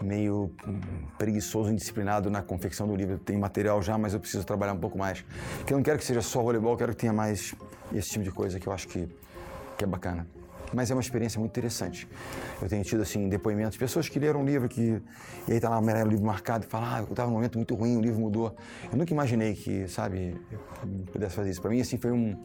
meio 0.00 0.50
hum, 0.66 0.80
preguiçoso, 1.18 1.70
indisciplinado 1.70 2.30
na 2.30 2.42
confecção 2.42 2.86
do 2.86 2.94
livro. 2.94 3.18
Tem 3.18 3.36
material 3.36 3.82
já, 3.82 3.96
mas 3.98 4.14
eu 4.14 4.20
preciso 4.20 4.44
trabalhar 4.44 4.72
um 4.72 4.78
pouco 4.78 4.98
mais. 4.98 5.24
Porque 5.58 5.72
eu 5.72 5.76
não 5.76 5.84
quero 5.84 5.98
que 5.98 6.04
seja 6.04 6.22
só 6.22 6.42
voleibol, 6.42 6.76
quero 6.76 6.92
que 6.92 6.98
tenha 6.98 7.12
mais 7.12 7.54
esse 7.92 8.10
tipo 8.10 8.24
de 8.24 8.30
coisa 8.30 8.58
que 8.58 8.66
eu 8.66 8.72
acho 8.72 8.88
que, 8.88 9.08
que 9.76 9.84
é 9.84 9.86
bacana. 9.86 10.26
Mas 10.72 10.90
é 10.90 10.94
uma 10.94 11.00
experiência 11.00 11.38
muito 11.38 11.50
interessante. 11.50 12.08
Eu 12.62 12.68
tenho 12.68 12.84
tido 12.84 13.02
assim 13.02 13.28
depoimentos, 13.28 13.76
pessoas 13.76 14.08
que 14.08 14.18
leram 14.18 14.42
um 14.42 14.44
livro 14.44 14.68
que 14.68 15.02
e 15.48 15.52
aí 15.52 15.60
tá 15.60 15.68
lá 15.68 15.80
o 15.80 16.08
livro 16.08 16.24
marcado 16.24 16.64
e 16.64 16.68
fala, 16.68 16.96
ah, 16.96 16.98
eu 17.00 17.04
estava 17.04 17.28
num 17.28 17.34
momento 17.34 17.56
muito 17.56 17.74
ruim, 17.74 17.96
o 17.96 18.00
livro 18.00 18.20
mudou. 18.20 18.54
Eu 18.90 18.96
nunca 18.96 19.12
imaginei 19.12 19.54
que, 19.54 19.88
sabe, 19.88 20.40
pudesse 21.12 21.34
fazer 21.34 21.50
isso. 21.50 21.60
Para 21.60 21.70
mim 21.70 21.80
assim 21.80 21.98
foi 21.98 22.12
um 22.12 22.40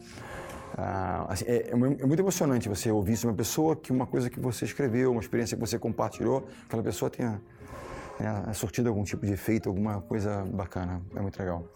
ah, 0.78 1.24
assim, 1.30 1.46
é, 1.46 1.70
é, 1.70 1.74
muito 1.74 2.20
emocionante 2.20 2.68
você 2.68 2.90
ouvir 2.90 3.14
isso 3.14 3.22
de 3.22 3.28
uma 3.28 3.34
pessoa 3.34 3.74
que 3.74 3.90
uma 3.90 4.06
coisa 4.06 4.28
que 4.28 4.38
você 4.38 4.66
escreveu, 4.66 5.10
uma 5.10 5.22
experiência 5.22 5.56
que 5.56 5.60
você 5.60 5.78
compartilhou, 5.78 6.46
aquela 6.66 6.82
pessoa 6.82 7.10
tenha, 7.10 7.40
surtido 8.52 8.88
algum 8.88 9.02
tipo 9.02 9.24
de 9.24 9.32
efeito, 9.32 9.70
alguma 9.70 10.02
coisa 10.02 10.44
bacana. 10.52 11.00
É 11.14 11.20
muito 11.20 11.38
legal. 11.38 11.66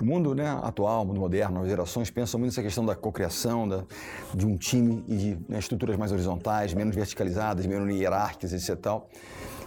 O 0.00 0.04
mundo 0.04 0.34
né, 0.34 0.48
atual, 0.62 1.02
o 1.02 1.06
mundo 1.06 1.20
moderno, 1.20 1.62
as 1.62 1.68
gerações 1.68 2.10
pensam 2.10 2.38
muito 2.40 2.52
nessa 2.52 2.62
questão 2.62 2.84
da 2.84 2.94
cocriação, 2.94 3.86
de 4.34 4.46
um 4.46 4.56
time 4.56 5.04
e 5.06 5.16
de 5.16 5.38
né, 5.48 5.58
estruturas 5.58 5.96
mais 5.96 6.10
horizontais, 6.12 6.72
menos 6.72 6.94
verticalizadas, 6.94 7.66
menos 7.66 7.94
hierárquicas, 7.94 8.52
etc. 8.52 8.78
Tal. 8.80 9.08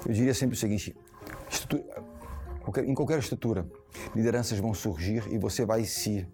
Eu 0.05 0.13
diria 0.13 0.33
sempre 0.33 0.55
o 0.55 0.59
seguinte: 0.59 0.95
em 2.85 2.93
qualquer 2.93 3.19
estrutura, 3.19 3.67
lideranças 4.15 4.57
vão 4.59 4.73
surgir 4.73 5.23
e 5.31 5.37
você 5.37 5.65
vai 5.65 5.83
se 5.83 6.27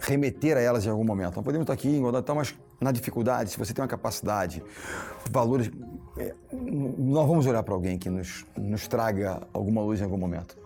remeter 0.00 0.56
a 0.56 0.60
elas 0.60 0.86
em 0.86 0.90
algum 0.90 1.04
momento. 1.04 1.36
Não 1.36 1.42
podemos 1.42 1.64
estar 1.64 1.72
aqui 1.72 1.88
em 1.88 1.96
igualdade, 1.96 2.26
mas 2.34 2.54
na 2.80 2.92
dificuldade, 2.92 3.50
se 3.50 3.58
você 3.58 3.72
tem 3.74 3.82
uma 3.82 3.88
capacidade, 3.88 4.62
valores, 5.30 5.70
é, 6.16 6.34
nós 6.52 7.26
vamos 7.26 7.46
olhar 7.46 7.62
para 7.62 7.74
alguém 7.74 7.98
que 7.98 8.08
nos, 8.08 8.44
nos 8.56 8.86
traga 8.86 9.46
alguma 9.52 9.82
luz 9.82 10.00
em 10.00 10.04
algum 10.04 10.18
momento. 10.18 10.56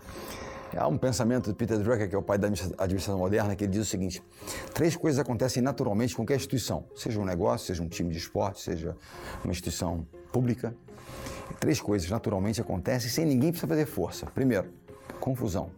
Há 0.76 0.88
um 0.88 0.96
pensamento 0.96 1.50
de 1.50 1.54
Peter 1.54 1.78
Drucker, 1.78 2.08
que 2.08 2.14
é 2.14 2.18
o 2.18 2.22
pai 2.22 2.38
da 2.38 2.46
administração 2.46 3.18
moderna, 3.18 3.54
que 3.54 3.64
ele 3.64 3.72
diz 3.72 3.82
o 3.82 3.84
seguinte: 3.84 4.22
três 4.72 4.96
coisas 4.96 5.20
acontecem 5.20 5.62
naturalmente 5.62 6.12
em 6.12 6.16
qualquer 6.16 6.36
instituição, 6.36 6.84
seja 6.96 7.20
um 7.20 7.24
negócio, 7.24 7.66
seja 7.66 7.82
um 7.82 7.88
time 7.88 8.10
de 8.10 8.18
esporte, 8.18 8.62
seja 8.62 8.96
uma 9.44 9.50
instituição 9.50 10.06
pública. 10.32 10.74
Três 11.60 11.80
coisas 11.80 12.08
naturalmente 12.08 12.60
acontecem 12.60 13.10
sem 13.10 13.26
ninguém 13.26 13.50
precisar 13.50 13.68
fazer 13.68 13.84
força. 13.84 14.26
Primeiro, 14.26 14.72
confusão. 15.20 15.70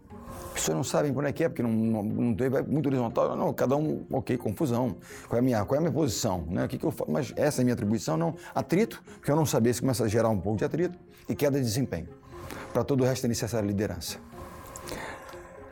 As 0.54 0.60
pessoas 0.60 0.76
não 0.76 0.84
sabem 0.84 1.12
por 1.12 1.24
é 1.24 1.32
que 1.32 1.42
é, 1.42 1.48
porque 1.48 1.62
não, 1.64 1.70
não, 1.70 2.02
não 2.04 2.34
teve 2.34 2.62
muito 2.62 2.86
horizontal. 2.86 3.36
Não, 3.36 3.52
cada 3.52 3.76
um, 3.76 4.06
ok, 4.12 4.36
confusão. 4.38 4.96
Qual 5.28 5.36
é 5.36 5.40
a 5.40 5.42
minha, 5.42 5.64
qual 5.64 5.74
é 5.74 5.78
a 5.78 5.80
minha 5.80 5.92
posição? 5.92 6.46
Né? 6.48 6.64
O 6.64 6.68
que, 6.68 6.78
que 6.78 6.86
eu 6.86 6.92
faço? 6.92 7.10
Mas 7.10 7.32
essa 7.34 7.60
é 7.60 7.62
a 7.62 7.64
minha 7.64 7.74
atribuição? 7.74 8.16
Não. 8.16 8.36
Atrito, 8.54 9.02
porque 9.16 9.32
eu 9.32 9.36
não 9.36 9.44
sabia 9.44 9.74
se 9.74 9.80
começa 9.80 10.04
a 10.04 10.08
gerar 10.08 10.28
um 10.28 10.38
pouco 10.38 10.58
de 10.58 10.64
atrito, 10.64 10.96
e 11.28 11.34
queda 11.34 11.58
de 11.58 11.64
desempenho. 11.64 12.08
Para 12.72 12.84
todo 12.84 13.00
o 13.00 13.04
resto 13.04 13.24
é 13.24 13.28
necessária 13.28 13.66
liderança. 13.66 14.18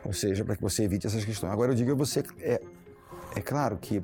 Ou 0.03 0.11
seja, 0.11 0.43
para 0.43 0.57
que 0.57 0.61
você 0.61 0.83
evite 0.83 1.07
essas 1.07 1.23
questões. 1.23 1.53
Agora 1.53 1.71
eu 1.71 1.75
digo 1.75 1.91
a 1.93 1.95
você, 1.95 2.21
é, 2.41 2.61
é 3.37 3.41
claro 3.41 3.77
que 3.77 4.03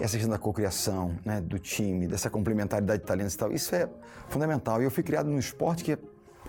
essa 0.00 0.14
questão 0.14 0.30
da 0.30 0.38
cocriação, 0.38 1.16
né, 1.24 1.40
do 1.40 1.60
time, 1.60 2.08
dessa 2.08 2.28
complementaridade 2.28 3.02
de 3.02 3.06
talentos 3.06 3.34
e 3.34 3.38
tal, 3.38 3.52
isso 3.52 3.72
é 3.72 3.88
fundamental. 4.28 4.82
E 4.82 4.84
eu 4.84 4.90
fui 4.90 5.04
criado 5.04 5.28
num 5.28 5.38
esporte 5.38 5.84
que 5.84 5.92
é 5.92 5.98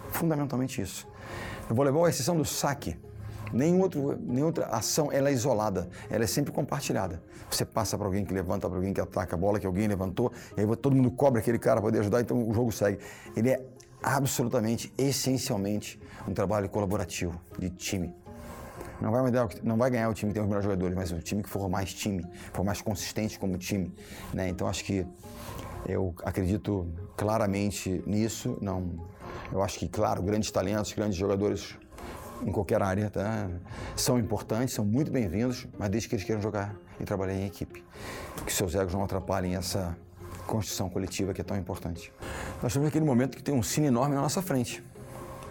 fundamentalmente 0.10 0.82
isso. 0.82 1.08
No 1.70 1.76
voleibol, 1.76 2.06
a 2.06 2.10
exceção 2.10 2.36
do 2.36 2.46
saque, 2.46 2.98
Nenhum 3.54 3.82
outro, 3.82 4.18
nenhuma 4.20 4.48
outra 4.48 4.66
ação 4.66 5.12
ela 5.12 5.30
é 5.30 5.34
isolada, 5.34 5.88
ela 6.10 6.24
é 6.24 6.28
sempre 6.28 6.52
compartilhada. 6.52 7.22
Você 7.50 7.64
passa 7.64 7.98
para 7.98 8.08
alguém 8.08 8.26
que 8.26 8.34
levanta, 8.34 8.68
para 8.68 8.78
alguém 8.78 8.94
que 8.94 9.00
ataca 9.00 9.36
a 9.36 9.40
bola 9.40 9.60
que 9.60 9.68
alguém 9.68 9.88
levantou, 9.88 10.32
e 10.58 10.62
aí 10.62 10.76
todo 10.76 10.96
mundo 10.96 11.12
cobra 11.12 11.40
aquele 11.40 11.60
cara 11.60 11.80
para 11.80 11.90
poder 11.90 12.00
ajudar, 12.00 12.22
então 12.22 12.50
o 12.50 12.54
jogo 12.54 12.72
segue. 12.72 12.98
Ele 13.36 13.52
é 13.52 13.62
absolutamente, 14.02 14.92
essencialmente, 14.98 16.02
um 16.28 16.34
trabalho 16.34 16.68
colaborativo, 16.68 17.40
de 17.60 17.70
time. 17.70 18.14
Não 19.00 19.12
vai, 19.12 19.22
não 19.64 19.78
vai 19.78 19.90
ganhar 19.90 20.10
o 20.10 20.14
time 20.14 20.32
que 20.32 20.34
tem 20.34 20.42
os 20.42 20.48
melhores 20.48 20.66
jogadores, 20.66 20.96
mas 20.96 21.12
o 21.12 21.20
time 21.20 21.44
que 21.44 21.50
for 21.50 21.70
mais 21.70 21.94
time, 21.94 22.26
for 22.54 22.64
mais 22.64 22.82
consistente 22.82 23.38
como 23.38 23.58
time. 23.58 23.94
Né? 24.34 24.50
Então 24.50 24.68
acho 24.68 24.84
que 24.84 25.06
eu 25.88 26.14
acredito 26.24 26.88
claramente 27.18 28.02
nisso. 28.06 28.58
Não, 28.62 28.92
eu 29.52 29.62
acho 29.62 29.78
que, 29.78 29.88
claro, 29.88 30.22
grandes 30.24 30.52
talentos, 30.52 30.94
grandes 30.94 31.18
jogadores 31.18 31.78
em 32.46 32.52
qualquer 32.52 32.82
área, 32.82 33.10
tá? 33.10 33.50
São 33.96 34.20
importantes, 34.20 34.74
são 34.74 34.86
muito 34.86 35.12
bem-vindos, 35.12 35.68
mas 35.78 35.90
desde 35.90 36.10
que 36.10 36.16
eles 36.16 36.26
queiram 36.26 36.42
jogar 36.42 36.76
e 37.00 37.04
trabalhar 37.04 37.34
em 37.34 37.46
equipe. 37.46 37.84
Que 38.46 38.52
seus 38.52 38.76
egos 38.76 38.94
não 38.94 39.04
atrapalhem 39.04 39.56
essa 39.56 39.98
construção 40.46 40.90
coletiva 40.90 41.34
que 41.34 41.42
é 41.42 41.44
tão 41.44 41.58
importante. 41.58 42.12
Nós 42.62 42.72
estamos 42.72 42.88
naquele 42.88 43.06
momento 43.06 43.38
que 43.38 43.44
tem 43.44 43.54
um 43.54 43.64
cine 43.64 43.88
enorme 43.88 44.16
na 44.16 44.22
nossa 44.22 44.42
frente. 44.42 44.84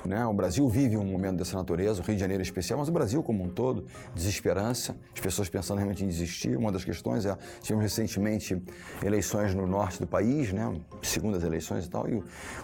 Né? 0.04 0.24
O 0.26 0.32
Brasil 0.32 0.68
vive 0.68 0.96
um 0.96 1.04
momento 1.04 1.36
dessa 1.36 1.56
natureza, 1.56 2.00
o 2.00 2.04
Rio 2.04 2.14
de 2.14 2.20
Janeiro 2.20 2.42
é 2.42 2.44
especial, 2.44 2.78
mas 2.78 2.88
o 2.88 2.92
Brasil 2.92 3.22
como 3.22 3.44
um 3.44 3.48
todo, 3.48 3.86
desesperança, 4.14 4.96
as 5.14 5.20
pessoas 5.20 5.48
pensando 5.48 5.78
realmente 5.78 6.04
em 6.04 6.08
desistir. 6.08 6.56
Uma 6.56 6.72
das 6.72 6.84
questões 6.84 7.24
é, 7.24 7.36
tivemos 7.60 7.84
recentemente 7.84 8.60
eleições 9.02 9.54
no 9.54 9.66
norte 9.66 10.00
do 10.00 10.06
país, 10.06 10.52
né? 10.52 10.74
segundas 11.02 11.42
eleições 11.42 11.86
e 11.86 11.90
tal, 11.90 12.08
e 12.08 12.14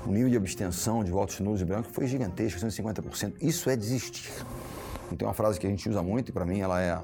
o 0.07 0.11
nível 0.11 0.31
de 0.31 0.37
abstenção 0.37 1.05
de 1.05 1.11
votos 1.11 1.39
nulos 1.41 1.61
e 1.61 1.65
brancos 1.65 1.93
foi 1.93 2.07
gigantesco, 2.07 2.61
150%. 2.61 3.35
Isso 3.41 3.71
é 3.71 3.77
desistir. 3.77 4.31
Então, 5.13 5.27
é 5.27 5.29
uma 5.29 5.35
frase 5.35 5.59
que 5.59 5.67
a 5.67 5.71
gente 5.71 5.89
usa 5.89 6.03
muito 6.03 6.29
e 6.29 6.33
para 6.33 6.45
mim 6.45 6.61
ela 6.61 6.81
é 6.81 7.01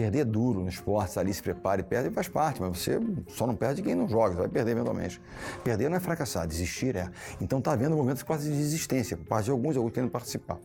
Perder 0.00 0.24
duro 0.24 0.60
no 0.60 0.68
esporte, 0.70 1.18
ali 1.18 1.34
se 1.34 1.42
prepare, 1.42 1.82
perde 1.82 2.08
faz 2.08 2.26
parte, 2.26 2.58
mas 2.58 2.78
você 2.78 2.98
só 3.28 3.46
não 3.46 3.54
perde 3.54 3.82
quem 3.82 3.94
não 3.94 4.08
joga, 4.08 4.30
você 4.30 4.38
vai 4.38 4.48
perder 4.48 4.70
eventualmente. 4.70 5.20
Perder 5.62 5.90
não 5.90 5.98
é 5.98 6.00
fracassar, 6.00 6.46
desistir 6.46 6.96
é. 6.96 7.10
Então 7.38 7.58
está 7.58 7.72
havendo 7.72 7.94
momentos 7.94 8.22
quase 8.22 8.50
de 8.50 8.56
desistência, 8.56 9.14
por 9.14 9.26
parte 9.26 9.44
de 9.44 9.50
alguns, 9.50 9.76
alguns 9.76 9.92
querendo 9.92 10.10
participar. 10.10 10.56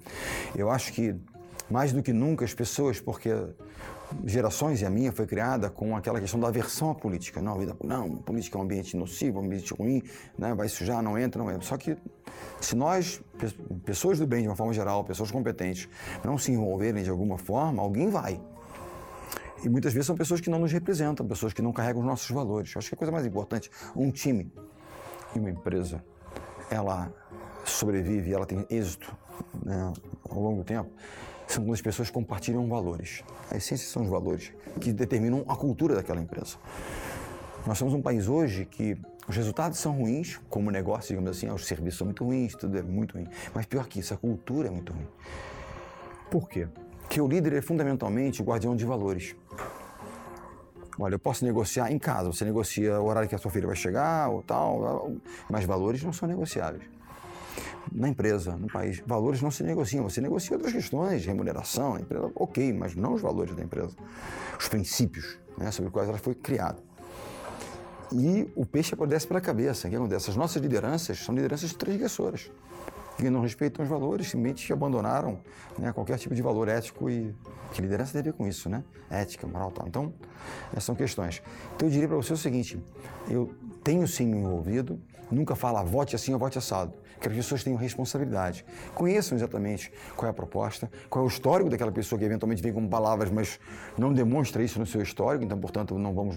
Eu 0.56 0.72
acho 0.72 0.94
que, 0.94 1.14
mais 1.70 1.92
do 1.92 2.02
que 2.02 2.14
nunca, 2.14 2.46
as 2.46 2.54
pessoas, 2.54 3.02
porque 3.02 3.30
gerações 4.26 4.82
e 4.82 4.86
a 4.86 4.90
minha 4.90 5.12
foi 5.12 5.28
criada 5.28 5.70
com 5.70 5.98
aquela 5.98 6.22
questão 6.22 6.40
da 6.40 6.48
aversão 6.48 6.92
à 6.92 6.96
política. 6.96 7.42
Não, 7.42 7.58
vida, 7.58 7.76
não, 7.84 8.16
política 8.16 8.58
é 8.58 8.62
um 8.62 8.64
ambiente 8.64 8.96
nocivo, 8.96 9.42
um 9.42 9.44
ambiente 9.44 9.74
ruim, 9.74 10.02
né, 10.38 10.56
vai 10.56 10.70
sujar, 10.70 11.04
não 11.04 11.18
entra, 11.18 11.44
não 11.44 11.52
entra. 11.52 11.64
Só 11.64 11.76
que 11.76 11.98
se 12.62 12.74
nós, 12.74 13.22
pessoas 13.84 14.18
do 14.18 14.26
bem 14.26 14.44
de 14.44 14.48
uma 14.48 14.56
forma 14.56 14.72
geral, 14.72 15.04
pessoas 15.04 15.30
competentes, 15.30 15.90
não 16.24 16.38
se 16.38 16.54
envolverem 16.54 17.04
de 17.04 17.10
alguma 17.10 17.38
forma, 17.38 17.82
alguém 17.82 18.10
vai. 18.10 18.40
E 19.64 19.70
muitas 19.70 19.94
vezes 19.94 20.08
são 20.08 20.16
pessoas 20.16 20.42
que 20.42 20.50
não 20.50 20.60
nos 20.60 20.72
representam, 20.72 21.26
pessoas 21.26 21.54
que 21.54 21.62
não 21.62 21.72
carregam 21.72 22.02
os 22.02 22.08
nossos 22.08 22.30
valores. 22.30 22.74
Eu 22.74 22.80
acho 22.80 22.90
que 22.90 22.96
a 22.96 22.98
coisa 22.98 23.12
mais 23.12 23.26
importante, 23.26 23.70
um 23.96 24.12
time 24.12 24.52
e 25.36 25.40
uma 25.40 25.50
empresa, 25.50 26.04
ela 26.70 27.12
sobrevive, 27.64 28.34
ela 28.34 28.46
tem 28.46 28.66
êxito 28.70 29.16
né, 29.64 29.94
ao 30.30 30.40
longo 30.40 30.58
do 30.58 30.64
tempo, 30.64 30.90
são 31.48 31.64
quando 31.64 31.74
as 31.74 31.82
pessoas 31.82 32.10
compartilham 32.10 32.68
valores. 32.68 33.24
A 33.50 33.58
essência 33.58 33.88
são 33.88 34.04
os 34.04 34.10
valores 34.10 34.52
que 34.80 34.92
determinam 34.92 35.44
a 35.48 35.56
cultura 35.56 35.96
daquela 35.96 36.20
empresa. 36.20 36.58
Nós 37.66 37.78
somos 37.78 37.94
um 37.94 38.02
país 38.02 38.28
hoje 38.28 38.66
que 38.66 38.98
os 39.28 39.36
resultados 39.36 39.80
são 39.80 39.94
ruins, 39.94 40.40
como 40.50 40.70
negócio, 40.70 41.10
digamos 41.10 41.36
assim, 41.36 41.50
os 41.50 41.66
serviços 41.66 41.98
são 41.98 42.06
muito 42.06 42.24
ruins, 42.24 42.56
tudo 42.56 42.78
é 42.78 42.82
muito 42.84 43.16
ruim. 43.16 43.28
Mas 43.54 43.66
pior 43.66 43.88
que 43.88 44.00
isso, 44.00 44.14
a 44.14 44.18
cultura 44.18 44.68
é 44.68 44.72
muito 44.72 44.94
ruim. 44.94 45.08
Por 46.30 46.48
quê? 46.48 46.68
Que 47.10 47.22
o 47.22 47.28
líder 47.28 47.54
é 47.54 47.62
fundamentalmente 47.62 48.42
o 48.42 48.46
guardião 48.46 48.76
de 48.76 48.86
valores. 48.86 49.36
Olha, 50.98 51.16
eu 51.16 51.20
posso 51.20 51.44
negociar 51.44 51.92
em 51.92 52.00
casa, 52.00 52.32
você 52.32 52.46
negocia 52.46 53.00
o 53.00 53.06
horário 53.06 53.28
que 53.28 53.36
a 53.36 53.38
sua 53.38 53.52
filha 53.52 53.68
vai 53.68 53.76
chegar 53.76 54.30
ou 54.30 54.42
tal, 54.42 55.12
mas 55.50 55.66
valores 55.66 56.02
não 56.04 56.14
são 56.14 56.28
negociáveis. 56.28 56.84
Na 57.92 58.10
empresa, 58.10 58.56
no 58.56 58.68
país, 58.68 59.04
valores 59.06 59.42
não 59.42 59.52
se 59.52 59.62
negociam, 59.64 60.04
você 60.04 60.22
negocia 60.22 60.56
outras 60.56 60.74
questões, 60.74 61.26
remuneração, 61.26 62.00
empresa, 62.00 62.32
ok, 62.36 62.74
mas 62.74 62.96
não 62.96 63.14
os 63.14 63.22
valores 63.22 63.56
da 63.56 63.64
empresa, 63.64 63.96
os 64.58 64.68
princípios 64.68 65.38
né, 65.58 65.70
sobre 65.72 65.88
os 65.88 65.94
quais 65.94 66.10
ela 66.10 66.18
foi 66.18 66.34
criada. 66.34 66.80
E 68.12 68.50
o 68.56 68.66
peixe 68.66 68.94
apodrece 68.94 69.28
pela 69.28 69.42
cabeça. 69.42 69.88
O 69.88 69.90
que 69.90 69.96
acontece? 69.96 70.30
As 70.30 70.36
nossas 70.36 70.62
lideranças 70.62 71.20
são 71.20 71.36
lideranças 71.36 71.74
transgressoras 71.74 72.52
que 73.18 73.30
não 73.30 73.42
respeitam 73.42 73.84
os 73.84 73.90
valores, 73.90 74.28
simplesmente 74.28 74.72
abandonaram 74.74 75.40
né, 75.78 75.92
qualquer 75.94 76.18
tipo 76.18 76.36
de 76.36 76.42
valor 76.42 76.68
ético 76.68 77.10
e 77.10 77.34
que 77.72 77.82
liderança 77.82 78.12
tem 78.12 78.22
a 78.22 78.24
ver 78.24 78.34
com 78.34 78.48
isso, 78.48 78.70
né? 78.70 78.84
Ética, 79.10 79.48
moral, 79.48 79.72
tal. 79.72 79.88
Então, 79.88 80.14
essas 80.72 80.84
são 80.84 80.96
questões. 80.96 81.42
Então, 81.76 81.88
eu 81.88 81.92
diria 81.92 82.08
para 82.08 82.18
você 82.18 82.34
o 82.34 82.38
seguinte: 82.38 82.78
eu 83.30 83.54
tenho 83.84 84.08
sim 84.08 84.28
me 84.28 84.38
envolvido, 84.38 85.00
nunca 85.32 85.56
fala 85.56 85.84
vote 85.84 86.16
assim 86.16 86.34
ou 86.34 86.40
vote 86.40 86.58
assado. 86.58 86.94
Que 87.26 87.30
as 87.30 87.36
pessoas 87.38 87.64
tenham 87.64 87.76
responsabilidade. 87.76 88.64
Conheçam 88.94 89.36
exatamente 89.36 89.92
qual 90.16 90.28
é 90.28 90.30
a 90.30 90.34
proposta, 90.34 90.92
qual 91.10 91.26
é 91.26 91.28
o 91.28 91.28
histórico 91.28 91.72
daquela 91.72 91.92
pessoa 91.92 92.20
que 92.20 92.24
eventualmente 92.24 92.62
vem 92.62 92.72
com 92.72 92.88
palavras, 92.88 93.32
mas 93.32 93.60
não 93.98 94.14
demonstra 94.14 94.62
isso 94.62 94.78
no 94.78 94.86
seu 94.86 95.02
histórico, 95.02 95.44
então, 95.44 95.58
portanto, 95.58 95.98
não 95.98 96.14
vamos, 96.14 96.36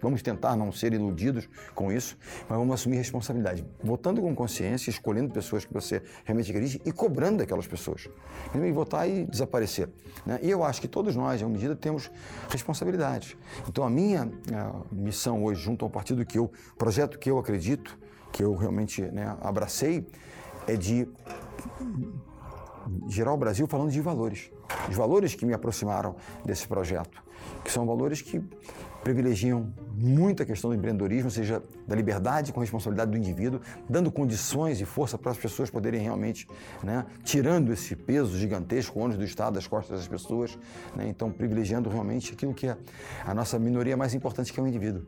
vamos 0.00 0.22
tentar 0.22 0.56
não 0.56 0.72
ser 0.72 0.94
iludidos 0.94 1.46
com 1.74 1.92
isso, 1.92 2.16
mas 2.48 2.58
vamos 2.58 2.72
assumir 2.72 2.96
responsabilidade. 2.96 3.66
Votando 3.84 4.22
com 4.22 4.34
consciência, 4.34 4.88
escolhendo 4.88 5.30
pessoas 5.30 5.66
que 5.66 5.74
você 5.74 6.02
realmente 6.24 6.50
acredite 6.50 6.80
e 6.86 6.90
cobrando 6.90 7.40
daquelas 7.40 7.66
pessoas. 7.66 8.08
E 8.54 8.72
votar 8.72 9.06
e 9.06 9.26
desaparecer. 9.26 9.90
Né? 10.24 10.38
E 10.40 10.48
eu 10.48 10.64
acho 10.64 10.80
que 10.80 10.88
todos 10.88 11.14
nós, 11.14 11.42
em 11.42 11.44
uma 11.44 11.50
medida, 11.50 11.76
temos 11.76 12.10
responsabilidade. 12.48 13.36
Então, 13.68 13.84
a 13.84 13.90
minha 13.90 14.32
a 14.54 14.82
missão 14.90 15.44
hoje, 15.44 15.60
junto 15.60 15.84
ao 15.84 15.90
partido 15.90 16.24
que 16.24 16.38
eu, 16.38 16.50
projeto 16.78 17.18
que 17.18 17.30
eu 17.30 17.38
acredito, 17.38 17.98
que 18.32 18.42
eu 18.42 18.54
realmente 18.54 19.02
né, 19.02 19.36
abracei, 19.40 20.06
é 20.66 20.76
de 20.76 21.08
gerar 23.08 23.32
o 23.32 23.36
Brasil 23.36 23.66
falando 23.66 23.90
de 23.90 24.00
valores. 24.00 24.50
Os 24.88 24.96
valores 24.96 25.34
que 25.34 25.44
me 25.44 25.52
aproximaram 25.52 26.16
desse 26.44 26.66
projeto, 26.66 27.22
que 27.64 27.70
são 27.70 27.86
valores 27.86 28.22
que 28.22 28.42
privilegiam 29.02 29.72
muito 29.94 30.42
a 30.42 30.46
questão 30.46 30.70
do 30.70 30.76
empreendedorismo, 30.76 31.26
ou 31.26 31.30
seja, 31.30 31.62
da 31.86 31.96
liberdade 31.96 32.52
com 32.52 32.60
responsabilidade 32.60 33.10
do 33.10 33.16
indivíduo, 33.16 33.60
dando 33.88 34.10
condições 34.10 34.80
e 34.80 34.84
força 34.84 35.16
para 35.16 35.32
as 35.32 35.38
pessoas 35.38 35.70
poderem 35.70 36.00
realmente, 36.02 36.46
né, 36.82 37.06
tirando 37.24 37.72
esse 37.72 37.96
peso 37.96 38.36
gigantesco, 38.36 38.98
ônus 39.00 39.16
do 39.16 39.24
Estado 39.24 39.54
das 39.54 39.66
costas 39.66 39.98
das 39.98 40.08
pessoas, 40.08 40.58
né, 40.94 41.08
então 41.08 41.30
privilegiando 41.30 41.88
realmente 41.88 42.32
aquilo 42.32 42.54
que 42.54 42.66
é 42.66 42.76
a 43.24 43.34
nossa 43.34 43.58
minoria 43.58 43.96
mais 43.96 44.14
importante, 44.14 44.52
que 44.52 44.60
é 44.60 44.62
o 44.62 44.66
indivíduo. 44.66 45.02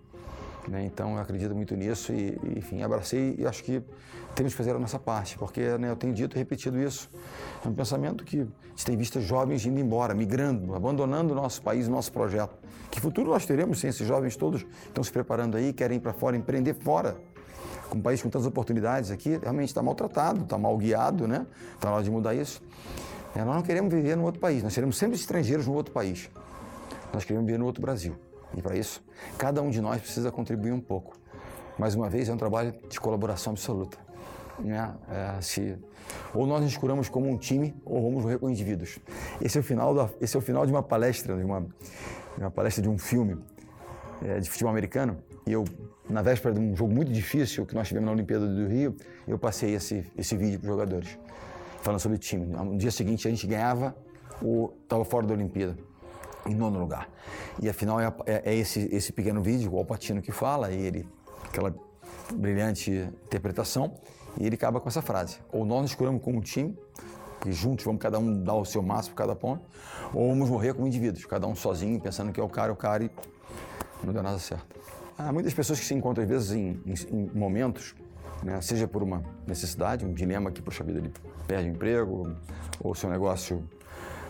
Né? 0.68 0.84
Então 0.84 1.14
eu 1.14 1.20
acredito 1.20 1.54
muito 1.54 1.74
nisso 1.74 2.12
e, 2.12 2.38
enfim, 2.56 2.82
abracei 2.82 3.34
e 3.38 3.46
acho 3.46 3.64
que 3.64 3.82
temos 4.34 4.52
que 4.52 4.56
fazer 4.56 4.74
a 4.74 4.78
nossa 4.78 4.98
parte, 4.98 5.36
porque 5.36 5.60
né, 5.78 5.90
eu 5.90 5.96
tenho 5.96 6.14
dito 6.14 6.36
e 6.36 6.38
repetido 6.38 6.80
isso. 6.80 7.10
É 7.64 7.68
um 7.68 7.74
pensamento 7.74 8.24
que 8.24 8.40
a 8.40 8.68
gente 8.70 8.86
tem 8.86 8.96
visto 8.96 9.20
jovens 9.20 9.66
indo 9.66 9.78
embora, 9.78 10.14
migrando, 10.14 10.74
abandonando 10.74 11.32
o 11.32 11.36
nosso 11.36 11.60
país, 11.62 11.88
o 11.88 11.90
nosso 11.90 12.12
projeto. 12.12 12.56
Que 12.90 13.00
futuro 13.00 13.30
nós 13.30 13.44
teremos 13.44 13.80
se 13.80 13.88
esses 13.88 14.06
jovens 14.06 14.36
todos 14.36 14.64
estão 14.86 15.02
se 15.02 15.12
preparando 15.12 15.56
aí, 15.56 15.72
querem 15.72 15.96
ir 15.96 16.00
para 16.00 16.12
fora, 16.12 16.36
empreender 16.36 16.74
fora? 16.74 17.16
Com 17.90 17.98
um 17.98 18.02
país 18.02 18.22
com 18.22 18.30
tantas 18.30 18.46
oportunidades 18.46 19.10
aqui, 19.10 19.38
realmente 19.42 19.68
está 19.68 19.82
maltratado, 19.82 20.42
está 20.42 20.56
mal 20.56 20.76
guiado, 20.78 21.28
né? 21.28 21.46
Está 21.74 21.88
na 21.88 21.96
hora 21.96 22.04
de 22.04 22.10
mudar 22.10 22.34
isso. 22.34 22.62
É, 23.34 23.44
nós 23.44 23.56
não 23.56 23.62
queremos 23.62 23.92
viver 23.92 24.16
no 24.16 24.24
outro 24.24 24.40
país, 24.40 24.62
nós 24.62 24.72
seremos 24.72 24.96
sempre 24.96 25.16
estrangeiros 25.16 25.66
no 25.66 25.74
outro 25.74 25.92
país. 25.92 26.30
Nós 27.12 27.24
queremos 27.24 27.46
viver 27.46 27.58
no 27.58 27.66
outro 27.66 27.82
Brasil. 27.82 28.16
E 28.56 28.62
para 28.62 28.76
isso, 28.76 29.02
cada 29.38 29.62
um 29.62 29.70
de 29.70 29.80
nós 29.80 30.00
precisa 30.00 30.30
contribuir 30.30 30.72
um 30.72 30.80
pouco. 30.80 31.16
Mais 31.78 31.94
uma 31.94 32.08
vez, 32.08 32.28
é 32.28 32.32
um 32.32 32.36
trabalho 32.36 32.74
de 32.88 33.00
colaboração 33.00 33.52
absoluta. 33.52 33.98
Né? 34.58 34.94
É, 35.08 35.40
se, 35.40 35.78
ou 36.34 36.46
nós 36.46 36.62
nos 36.62 36.76
curamos 36.76 37.08
como 37.08 37.28
um 37.28 37.36
time, 37.36 37.74
ou 37.84 38.02
vamos 38.02 38.22
morrer 38.22 38.38
como 38.38 38.50
indivíduos. 38.50 38.98
Esse 39.40 39.56
é 39.56 39.60
o 39.60 39.64
final, 39.64 39.94
da, 39.94 40.10
esse 40.20 40.36
é 40.36 40.38
o 40.38 40.42
final 40.42 40.66
de 40.66 40.72
uma 40.72 40.82
palestra, 40.82 41.36
de 41.36 41.44
uma, 41.44 41.60
de 41.60 42.40
uma 42.40 42.50
palestra 42.50 42.82
de 42.82 42.88
um 42.88 42.98
filme 42.98 43.38
é, 44.22 44.38
de 44.38 44.50
futebol 44.50 44.70
americano. 44.70 45.18
E 45.46 45.52
eu, 45.52 45.64
na 46.08 46.20
véspera 46.20 46.54
de 46.54 46.60
um 46.60 46.76
jogo 46.76 46.92
muito 46.92 47.10
difícil 47.10 47.64
que 47.64 47.74
nós 47.74 47.88
tivemos 47.88 48.06
na 48.06 48.12
Olimpíada 48.12 48.46
do 48.46 48.68
Rio, 48.68 48.94
eu 49.26 49.38
passei 49.38 49.74
esse, 49.74 50.04
esse 50.16 50.36
vídeo 50.36 50.60
para 50.60 50.66
os 50.66 50.72
jogadores, 50.72 51.18
falando 51.80 52.00
sobre 52.00 52.18
time. 52.18 52.46
No 52.46 52.76
dia 52.76 52.90
seguinte, 52.90 53.26
a 53.26 53.30
gente 53.30 53.46
ganhava 53.46 53.96
ou 54.42 54.76
estava 54.84 55.04
fora 55.04 55.26
da 55.26 55.32
Olimpíada 55.32 55.76
em 56.46 56.54
nono 56.54 56.78
lugar. 56.78 57.08
E 57.60 57.68
afinal 57.68 58.00
é, 58.00 58.12
é, 58.26 58.52
é 58.52 58.54
esse, 58.54 58.88
esse 58.92 59.12
pequeno 59.12 59.42
vídeo, 59.42 59.72
o 59.72 59.78
Alpatino 59.78 60.20
que 60.20 60.32
fala, 60.32 60.70
e 60.72 60.80
ele, 60.80 61.08
aquela 61.44 61.74
brilhante 62.32 62.90
interpretação, 63.26 63.94
e 64.38 64.46
ele 64.46 64.54
acaba 64.54 64.80
com 64.80 64.88
essa 64.88 65.02
frase: 65.02 65.38
ou 65.52 65.64
nós 65.64 65.82
nos 65.82 65.94
curamos 65.94 66.22
como 66.22 66.38
um 66.38 66.40
time, 66.40 66.76
que 67.40 67.52
juntos 67.52 67.84
vamos 67.84 68.00
cada 68.00 68.18
um 68.18 68.42
dar 68.42 68.54
o 68.54 68.64
seu 68.64 68.82
máximo 68.82 69.14
cada 69.14 69.34
ponto, 69.34 69.64
ou 70.14 70.28
vamos 70.28 70.48
morrer 70.48 70.74
como 70.74 70.86
indivíduos, 70.86 71.24
cada 71.26 71.46
um 71.46 71.54
sozinho, 71.54 72.00
pensando 72.00 72.32
que 72.32 72.40
é 72.40 72.42
o 72.42 72.48
cara, 72.48 72.70
é 72.70 72.72
o 72.72 72.76
cara, 72.76 73.04
e 73.04 73.10
não 74.04 74.12
deu 74.12 74.22
nada 74.22 74.38
certo. 74.38 74.66
Há 75.18 75.32
muitas 75.32 75.52
pessoas 75.52 75.78
que 75.78 75.84
se 75.84 75.94
encontram, 75.94 76.24
às 76.24 76.28
vezes, 76.28 76.52
em, 76.52 76.80
em, 76.86 76.94
em 77.10 77.30
momentos, 77.34 77.94
né, 78.42 78.60
seja 78.60 78.88
por 78.88 79.02
uma 79.02 79.22
necessidade, 79.46 80.04
um 80.04 80.12
dilema 80.12 80.50
que, 80.50 80.62
puxa 80.62 80.82
vida, 80.82 80.98
ele 80.98 81.12
perde 81.46 81.68
o 81.68 81.72
emprego, 81.72 82.34
ou 82.80 82.94
seu 82.94 83.10
negócio 83.10 83.68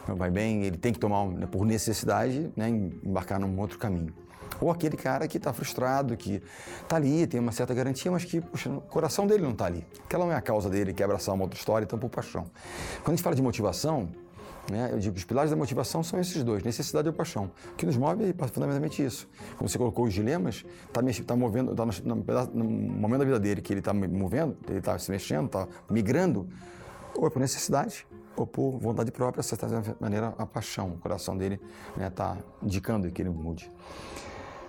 não 0.07 0.17
vai 0.17 0.31
bem, 0.31 0.65
ele 0.65 0.77
tem 0.77 0.93
que 0.93 0.99
tomar, 0.99 1.27
né, 1.27 1.47
por 1.47 1.65
necessidade, 1.65 2.53
né, 2.57 2.69
embarcar 2.69 3.39
num 3.39 3.59
outro 3.59 3.79
caminho. 3.79 4.13
Ou 4.61 4.71
aquele 4.71 4.97
cara 4.97 5.27
que 5.27 5.39
está 5.39 5.53
frustrado, 5.53 6.17
que 6.17 6.43
está 6.83 6.97
ali, 6.97 7.27
tem 7.27 7.41
uma 7.41 7.53
certa 7.53 7.75
garantia, 7.75 8.11
mas 8.11 8.25
que 8.25 8.41
puxa, 8.41 8.71
o 8.71 8.81
coração 8.83 9.27
dele 9.27 9.43
não 9.43 9.53
está 9.53 9.67
ali. 9.67 9.85
Aquela 10.05 10.25
não 10.25 10.33
é 10.33 10.37
a 10.37 10.41
causa 10.41 10.69
dele, 10.69 10.93
quer 10.93 11.05
abraçar 11.05 11.35
uma 11.35 11.45
outra 11.45 11.59
história, 11.59 11.85
então 11.85 11.99
por 11.99 12.11
paixão. 12.11 12.45
Quando 13.03 13.09
a 13.09 13.17
gente 13.17 13.23
fala 13.23 13.35
de 13.35 13.43
motivação, 13.43 14.09
né, 14.71 14.91
eu 14.93 14.99
digo 14.99 15.15
que 15.15 15.19
os 15.19 15.25
pilares 15.25 15.51
da 15.51 15.57
motivação 15.57 16.03
são 16.03 16.21
esses 16.21 16.45
dois, 16.45 16.63
necessidade 16.63 17.09
e 17.09 17.13
paixão. 17.13 17.51
O 17.73 17.77
que 17.77 17.87
nos 17.87 17.97
move 17.97 18.25
é 18.25 18.47
fundamentalmente 18.49 19.05
isso. 19.05 19.29
Como 19.57 19.69
você 19.69 19.79
colocou 19.79 20.05
os 20.05 20.15
dilemas, 20.15 20.65
está 20.87 21.01
tá 21.25 21.37
movendo, 21.37 21.75
no, 21.75 22.15
no, 22.15 22.25
no, 22.53 22.65
momento 22.65 23.19
da 23.21 23.25
vida 23.25 23.41
dele 23.41 23.61
que 23.61 23.73
ele 23.73 23.81
está 23.81 23.93
movendo, 23.93 24.57
ele 24.69 24.79
está 24.79 24.99
se 24.99 25.11
mexendo, 25.11 25.47
está 25.47 25.67
migrando, 25.91 26.49
ou 27.17 27.27
é 27.27 27.31
por 27.31 27.41
necessidade, 27.41 28.07
ou 28.37 28.47
por 28.47 28.79
vontade 28.79 29.11
própria, 29.11 29.43
de 29.43 29.47
certa 29.47 29.67
maneira, 30.01 30.35
a 30.39 30.47
paixão. 30.47 30.93
O 30.93 30.99
coração 30.99 31.37
dele 31.37 31.61
está 32.01 32.35
né, 32.35 32.43
indicando 32.63 33.11
que 33.11 33.23
ele 33.23 33.31
mude. 33.31 33.71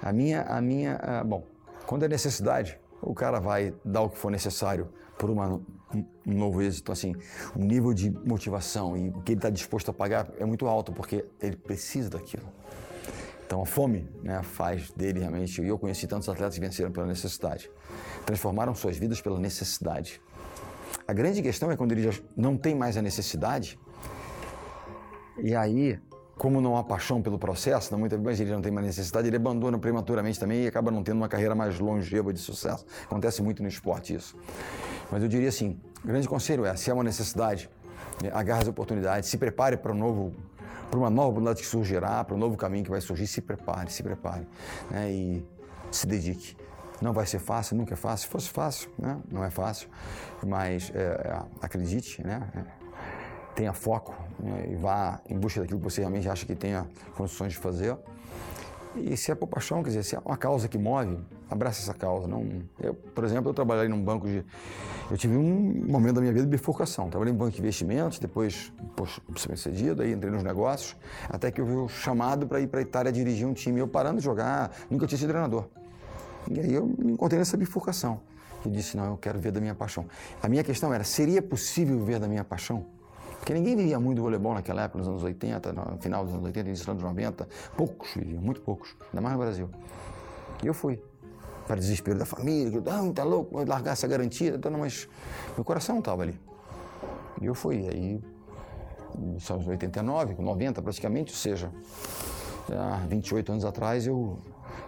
A 0.02 0.12
minha, 0.12 0.41
a 0.43 0.62
minha, 0.62 1.23
bom, 1.26 1.43
quando 1.86 2.04
é 2.04 2.08
necessidade, 2.08 2.80
o 3.02 3.13
cara 3.13 3.39
vai 3.39 3.73
dar 3.84 4.02
o 4.02 4.10
que 4.10 4.17
for 4.17 4.32
necessário 4.32 4.89
por 5.17 5.30
uma, 5.30 5.62
um 5.93 6.34
novo 6.34 6.62
êxito, 6.62 6.91
assim, 6.91 7.15
o 7.56 7.60
nível 7.60 7.93
de 7.93 8.10
motivação 8.10 8.97
e 8.97 9.10
o 9.10 9.21
que 9.21 9.34
ele 9.34 9.39
está 9.39 9.49
disposto 9.49 9.91
a 9.91 9.93
pagar 9.93 10.30
é 10.38 10.45
muito 10.45 10.67
alto, 10.67 10.91
porque 10.91 11.26
ele 11.41 11.56
precisa 11.56 12.10
daquilo. 12.10 12.45
Então 13.45 13.62
a 13.62 13.65
fome 13.65 14.10
né, 14.23 14.41
faz 14.41 14.91
dele 14.91 15.19
realmente, 15.19 15.62
e 15.62 15.67
eu 15.67 15.78
conheci 15.78 16.08
tantos 16.08 16.28
atletas 16.28 16.56
que 16.56 16.62
venceram 16.62 16.91
pela 16.91 17.06
necessidade, 17.06 17.69
transformaram 18.26 18.73
suas 18.73 18.97
vidas 18.97 19.21
pela 19.21 19.39
necessidade. 19.39 20.21
A 21.08 21.14
grande 21.14 21.42
questão 21.42 21.72
é 21.72 21.76
quando 21.76 21.92
ele 21.92 22.04
já 22.04 22.20
não 22.36 22.58
tem 22.58 22.76
mais 22.76 22.98
a 22.98 23.02
necessidade, 23.02 23.80
e 25.38 25.56
aí, 25.56 26.00
como 26.38 26.62
não 26.62 26.78
há 26.78 26.84
paixão 26.84 27.22
pelo 27.22 27.40
processo, 27.40 27.92
não, 27.92 28.00
muitas 28.00 28.20
vezes 28.22 28.42
ele 28.42 28.52
não 28.52 28.62
tem 28.62 28.72
mais 28.72 28.86
necessidade, 28.86 29.28
ele 29.28 29.36
abandona 29.36 29.78
prematuramente 29.80 30.40
também 30.40 30.64
e 30.64 30.68
acaba 30.68 30.92
não 30.92 31.04
tendo 31.04 31.18
uma 31.18 31.28
carreira 31.28 31.56
mais 31.56 31.80
longeva 31.80 32.32
de 32.32 32.40
sucesso. 32.40 32.86
Acontece 33.06 33.42
muito 33.42 33.62
no 33.62 33.68
esporte 33.68 34.14
isso. 34.14 34.38
Mas 35.12 35.24
eu 35.24 35.28
diria 35.28 35.50
assim, 35.50 35.80
o 36.04 36.08
grande 36.08 36.28
conselho 36.28 36.66
é, 36.66 36.76
se 36.76 36.92
há 36.92 36.94
uma 36.94 37.04
necessidade, 37.04 37.70
né, 38.22 38.30
agarre 38.34 38.62
as 38.62 38.68
oportunidades, 38.68 39.30
se 39.30 39.38
prepare 39.38 39.78
para 39.78 39.92
um 39.92 39.98
novo 39.98 40.34
para 40.90 41.00
uma 41.00 41.10
nova 41.10 41.30
oportunidade 41.30 41.62
que 41.62 41.68
surgirá, 41.68 42.24
para 42.24 42.36
um 42.36 42.38
novo 42.38 42.56
caminho 42.56 42.84
que 42.84 42.92
vai 42.92 43.02
surgir, 43.02 43.26
se 43.26 43.42
prepare, 43.42 43.92
se 43.92 44.04
prepare 44.04 44.48
né? 44.92 45.12
e 45.12 45.44
se 45.90 46.06
dedique. 46.06 46.56
Não 47.04 47.12
vai 47.12 47.26
ser 47.26 47.39
fácil, 47.39 47.76
nunca 47.76 47.94
é 47.94 47.98
fácil. 47.98 48.28
Se 48.28 48.32
fosse 48.32 48.50
fácil, 48.50 48.89
né? 48.98 49.20
não 49.30 49.44
é 49.44 49.50
fácil, 49.50 49.89
mas 50.42 50.89
é, 50.96 51.02
é, 51.02 51.42
acredite, 51.62 52.26
né? 52.26 52.50
É, 52.56 52.84
tenha 53.54 53.74
foco 53.74 54.16
né? 54.39 54.70
e 54.72 54.76
vá 54.76 55.20
em 55.30 55.38
busca 55.38 55.60
daquilo 55.60 55.80
que 55.80 55.84
você 55.84 56.00
realmente 56.00 56.30
acha 56.30 56.46
que 56.46 56.56
tenha 56.56 56.88
condições 57.13 57.52
de 57.52 57.58
fazer. 57.60 57.98
E 58.96 59.18
se 59.18 59.32
é 59.32 59.36
por 59.36 59.48
paixão, 59.48 59.84
quer 59.84 59.89
dizer, 59.89 60.04
se 60.04 60.16
é 60.16 60.20
uma 60.24 60.38
causa 60.38 60.70
que 60.70 60.78
move, 60.78 61.20
abraça 61.50 61.82
essa 61.82 61.94
causa. 61.94 62.26
Não, 62.26 62.48
eu, 62.80 62.94
por 62.94 63.26
exemplo, 63.26 63.50
eu 63.50 63.54
trabalhei 63.54 63.89
num 63.89 64.02
banco 64.02 64.26
de. 64.26 64.46
Eu 65.12 65.18
tive 65.18 65.36
um 65.36 65.86
momento 65.86 66.16
da 66.16 66.22
minha 66.22 66.32
vida 66.32 66.46
de 66.46 66.52
bifurcação. 66.52 67.10
Trabalhei 67.10 67.34
em 67.34 67.38
banco 67.38 67.52
de 67.52 67.60
investimentos, 67.60 68.18
depois, 68.18 68.72
poxa, 68.96 69.22
bem 69.28 69.58
sucedido, 69.58 70.04
aí 70.04 70.13
entrei 70.13 70.32
nos 70.32 70.44
negócios, 70.44 70.96
até 71.28 71.52
que 71.52 71.60
eu 71.60 71.86
o 71.86 71.89
chamado 71.89 72.48
para 72.48 72.62
ir 72.62 72.68
para 72.68 72.80
a 72.80 72.84
Itália 72.84 73.12
dirigir 73.12 73.46
um 73.46 73.54
time. 73.54 73.80
Eu 73.82 73.89
parando 73.89 74.20
de 74.20 74.24
jogar, 74.24 74.72
nunca 74.89 75.06
tinha 75.06 75.18
sido 75.18 75.30
treinador. 75.30 75.68
E 76.50 76.60
aí 76.60 76.74
eu 76.74 76.86
me 76.86 77.14
encontrei 77.14 77.40
nessa 77.40 77.58
bifurcação. 77.58 78.20
E 78.66 78.70
disse, 78.70 78.96
não, 78.96 79.06
eu 79.06 79.18
quero 79.18 79.40
ver 79.40 79.52
da 79.52 79.60
minha 79.60 79.76
paixão. 79.76 80.06
A 80.42 80.48
minha 80.48 80.64
questão 80.64 80.94
era, 80.94 81.04
seria 81.04 81.42
possível 81.42 82.04
ver 82.04 82.20
da 82.20 82.28
minha 82.28 82.44
paixão? 82.44 82.86
Porque 83.38 83.54
ninguém 83.54 83.76
vivia 83.76 84.00
muito 84.00 84.22
voleibol 84.22 84.54
naquela 84.54 84.84
época, 84.84 85.00
nos 85.00 85.08
anos 85.08 85.22
80, 85.22 85.74
no 85.74 85.98
final 85.98 86.24
dos 86.24 86.34
anos 86.34 86.46
80, 86.46 86.68
início 86.70 86.86
dos 86.86 86.92
anos 86.92 87.04
90. 87.04 87.48
Poucos 87.76 88.14
viviam, 88.16 88.42
muito 88.42 88.62
poucos, 88.62 88.96
ainda 89.10 89.20
mais 89.20 89.36
no 89.36 89.42
Brasil. 89.42 89.70
E 90.64 90.68
eu 90.68 90.74
fui. 90.74 91.02
Para 91.68 91.78
desespero 91.78 92.20
da 92.20 92.26
família, 92.26 92.82
que, 92.82 92.90
ah, 92.90 93.12
tá 93.14 93.24
louco, 93.24 93.56
vou 93.56 93.66
largar 93.66 93.92
essa 93.92 94.08
garantia. 94.08 94.56
Então, 94.56 94.72
mas 94.72 95.08
meu 95.56 95.64
coração 95.64 96.00
estava 96.00 96.24
ali. 96.24 96.40
E 97.42 97.46
eu 97.46 97.56
fui. 97.56 97.88
Aí, 97.88 98.22
nos 99.18 99.50
anos 99.50 99.68
89, 99.68 100.36
90 100.42 100.82
praticamente, 100.82 101.34
ou 101.34 101.38
seja, 101.38 101.72
há 102.70 103.06
28 103.08 103.52
anos 103.52 103.66
atrás, 103.66 104.08
eu 104.08 104.38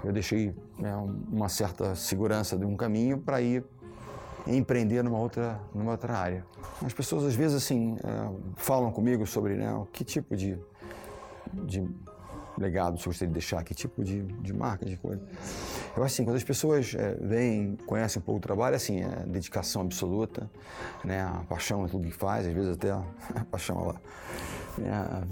eu 0.03 0.11
deixei 0.11 0.53
né, 0.77 0.95
uma 1.31 1.49
certa 1.49 1.95
segurança 1.95 2.57
de 2.57 2.65
um 2.65 2.75
caminho 2.75 3.17
para 3.17 3.41
ir 3.41 3.63
empreender 4.47 5.03
numa 5.03 5.17
outra, 5.17 5.59
numa 5.73 5.91
outra 5.91 6.17
área. 6.17 6.45
As 6.83 6.93
pessoas 6.93 7.23
às 7.23 7.35
vezes 7.35 7.55
assim 7.57 7.97
é, 8.03 8.53
falam 8.55 8.91
comigo 8.91 9.25
sobre 9.25 9.55
né, 9.55 9.85
que 9.91 10.03
tipo 10.03 10.35
de, 10.35 10.57
de 11.51 11.87
legado 12.57 12.97
você 12.97 13.05
gostaria 13.05 13.27
de 13.27 13.33
deixar? 13.33 13.63
Que 13.63 13.73
tipo 13.73 14.03
de, 14.03 14.21
de 14.23 14.53
marca, 14.53 14.85
de 14.85 14.97
coisa? 14.97 15.21
Eu 15.95 16.03
acho 16.03 16.13
assim, 16.13 16.23
quando 16.23 16.37
as 16.37 16.43
pessoas 16.43 16.93
é, 16.95 17.15
vêm, 17.15 17.77
conhecem 17.85 18.21
um 18.21 18.25
pouco 18.25 18.39
o 18.39 18.41
trabalho, 18.41 18.75
assim, 18.75 19.01
é 19.01 19.25
dedicação 19.25 19.81
absoluta, 19.81 20.49
né? 21.03 21.21
A 21.21 21.43
paixão 21.47 21.85
é 21.85 21.87
tudo 21.87 22.07
que 22.07 22.13
faz, 22.13 22.45
às 22.45 22.53
vezes 22.53 22.73
até 22.73 22.91
a 23.35 23.45
paixão, 23.49 23.79
ela, 23.81 23.95
é, 24.79 25.23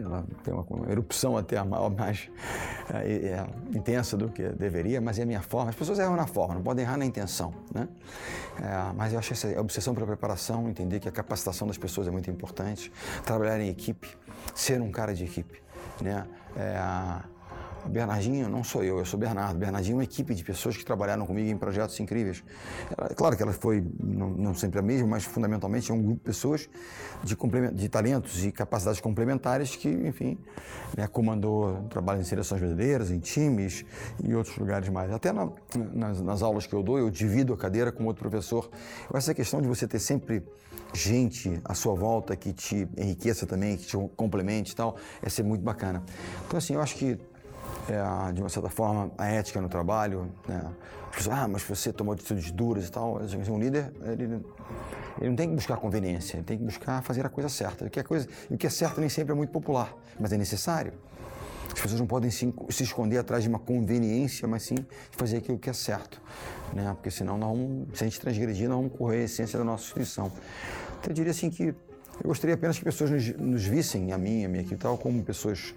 ela 0.00 0.24
tem 0.42 0.52
uma, 0.52 0.90
erupção 0.90 1.36
até 1.36 1.62
mais 1.62 2.28
é, 2.92 3.12
é, 3.12 3.46
intensa 3.76 4.16
do 4.16 4.28
que 4.28 4.42
deveria, 4.50 5.00
mas 5.00 5.18
é 5.18 5.22
a 5.22 5.26
minha 5.26 5.42
forma. 5.42 5.70
As 5.70 5.76
pessoas 5.76 5.98
erram 5.98 6.16
na 6.16 6.26
forma, 6.26 6.54
não 6.54 6.62
podem 6.62 6.84
errar 6.84 6.96
na 6.96 7.04
intenção, 7.04 7.52
né? 7.74 7.88
É, 8.60 8.92
mas 8.94 9.12
eu 9.12 9.18
acho 9.18 9.32
essa 9.32 9.60
obsessão 9.60 9.94
pela 9.94 10.06
preparação, 10.06 10.68
entender 10.68 11.00
que 11.00 11.08
a 11.08 11.12
capacitação 11.12 11.66
das 11.66 11.78
pessoas 11.78 12.08
é 12.08 12.10
muito 12.10 12.30
importante, 12.30 12.92
trabalhar 13.24 13.60
em 13.60 13.68
equipe, 13.68 14.08
ser 14.54 14.80
um 14.80 14.90
cara 14.90 15.14
de 15.14 15.24
equipe, 15.24 15.62
né? 16.00 16.26
É, 17.86 17.88
Bernardinho 17.88 18.48
não 18.48 18.62
sou 18.62 18.82
eu, 18.82 18.98
eu 18.98 19.04
sou 19.04 19.18
Bernardo. 19.18 19.58
Bernardinho 19.58 19.94
é 19.94 19.96
uma 19.98 20.04
equipe 20.04 20.34
de 20.34 20.44
pessoas 20.44 20.76
que 20.76 20.84
trabalharam 20.84 21.26
comigo 21.26 21.48
em 21.48 21.56
projetos 21.56 21.98
incríveis. 22.00 22.42
Ela, 22.96 23.08
claro 23.10 23.36
que 23.36 23.42
ela 23.42 23.52
foi, 23.52 23.84
não, 23.98 24.30
não, 24.30 24.54
sempre 24.54 24.78
a 24.78 24.82
mesma, 24.82 25.06
mas 25.06 25.24
fundamentalmente 25.24 25.90
é 25.90 25.94
um 25.94 26.02
grupo 26.02 26.18
de 26.18 26.24
pessoas 26.24 26.68
de, 27.22 27.36
de 27.74 27.88
talentos 27.88 28.44
e 28.44 28.52
capacidades 28.52 29.00
complementares 29.00 29.76
que, 29.76 29.88
enfim, 29.88 30.38
né, 30.96 31.06
comandou 31.06 31.84
trabalho 31.88 32.20
em 32.20 32.24
seleções 32.24 32.60
brasileiras, 32.60 33.10
em 33.10 33.18
times 33.18 33.84
e 34.22 34.34
outros 34.34 34.56
lugares 34.56 34.88
mais. 34.88 35.12
Até 35.12 35.32
na, 35.32 35.50
nas, 35.92 36.20
nas 36.20 36.42
aulas 36.42 36.66
que 36.66 36.74
eu 36.74 36.82
dou, 36.82 36.98
eu 36.98 37.10
divido 37.10 37.52
a 37.52 37.56
cadeira 37.56 37.92
com 37.92 38.04
outro 38.04 38.22
professor. 38.22 38.70
Essa 39.12 39.34
questão 39.34 39.60
de 39.60 39.68
você 39.68 39.86
ter 39.86 39.98
sempre 39.98 40.42
gente 40.92 41.60
à 41.64 41.74
sua 41.74 41.94
volta 41.94 42.36
que 42.36 42.52
te 42.52 42.88
enriqueça 42.96 43.46
também, 43.46 43.76
que 43.76 43.86
te 43.86 43.96
complemente 44.16 44.72
e 44.72 44.76
tal, 44.76 44.96
é 45.22 45.28
ser 45.28 45.42
muito 45.42 45.62
bacana. 45.62 46.02
Então, 46.46 46.58
assim, 46.58 46.74
eu 46.74 46.80
acho 46.80 46.96
que 46.96 47.18
é, 47.88 48.32
de 48.32 48.40
uma 48.40 48.48
certa 48.48 48.68
forma, 48.68 49.10
a 49.16 49.26
ética 49.26 49.60
no 49.60 49.68
trabalho. 49.68 50.30
Né? 50.46 50.62
Ah, 51.30 51.48
mas 51.48 51.62
você 51.62 51.92
tomou 51.92 52.12
atitudes 52.12 52.50
duras 52.50 52.88
e 52.88 52.90
tal. 52.90 53.20
Um 53.48 53.58
líder, 53.58 53.92
ele, 54.04 54.44
ele 55.18 55.28
não 55.30 55.36
tem 55.36 55.48
que 55.48 55.54
buscar 55.54 55.76
conveniência, 55.76 56.36
ele 56.36 56.44
tem 56.44 56.58
que 56.58 56.64
buscar 56.64 57.02
fazer 57.02 57.24
a 57.24 57.28
coisa 57.28 57.48
certa. 57.48 57.86
O 57.86 57.90
que 57.90 58.00
é, 58.00 58.02
coisa, 58.02 58.28
o 58.50 58.56
que 58.56 58.66
é 58.66 58.70
certo 58.70 59.00
nem 59.00 59.08
sempre 59.08 59.32
é 59.32 59.34
muito 59.34 59.50
popular, 59.50 59.94
mas 60.18 60.32
é 60.32 60.36
necessário. 60.36 60.92
As 61.72 61.80
pessoas 61.80 62.00
não 62.00 62.06
podem 62.06 62.30
se, 62.30 62.52
se 62.70 62.82
esconder 62.82 63.18
atrás 63.18 63.42
de 63.42 63.48
uma 63.48 63.58
conveniência, 63.58 64.48
mas 64.48 64.62
sim 64.62 64.76
fazer 65.12 65.38
aquilo 65.38 65.58
que 65.58 65.68
é 65.68 65.72
certo. 65.72 66.20
Né? 66.72 66.90
Porque 66.94 67.10
senão, 67.10 67.36
não, 67.36 67.86
se 67.94 68.04
a 68.04 68.06
gente 68.06 68.20
transgredir, 68.20 68.68
não 68.68 68.76
vamos 68.82 68.96
correr 68.96 69.18
a 69.18 69.24
essência 69.24 69.58
da 69.58 69.64
nossa 69.64 69.84
instituição. 69.84 70.32
Então, 70.98 71.10
eu 71.10 71.14
diria 71.14 71.30
assim 71.30 71.50
que 71.50 71.74
eu 72.22 72.28
gostaria 72.28 72.54
apenas 72.54 72.78
que 72.78 72.84
pessoas 72.84 73.10
nos, 73.10 73.28
nos 73.36 73.64
vissem, 73.64 74.12
a 74.12 74.18
mim, 74.18 74.44
a 74.44 74.48
minha 74.48 74.62
equipe 74.62 74.76
tal, 74.76 74.96
como 74.96 75.22
pessoas 75.22 75.74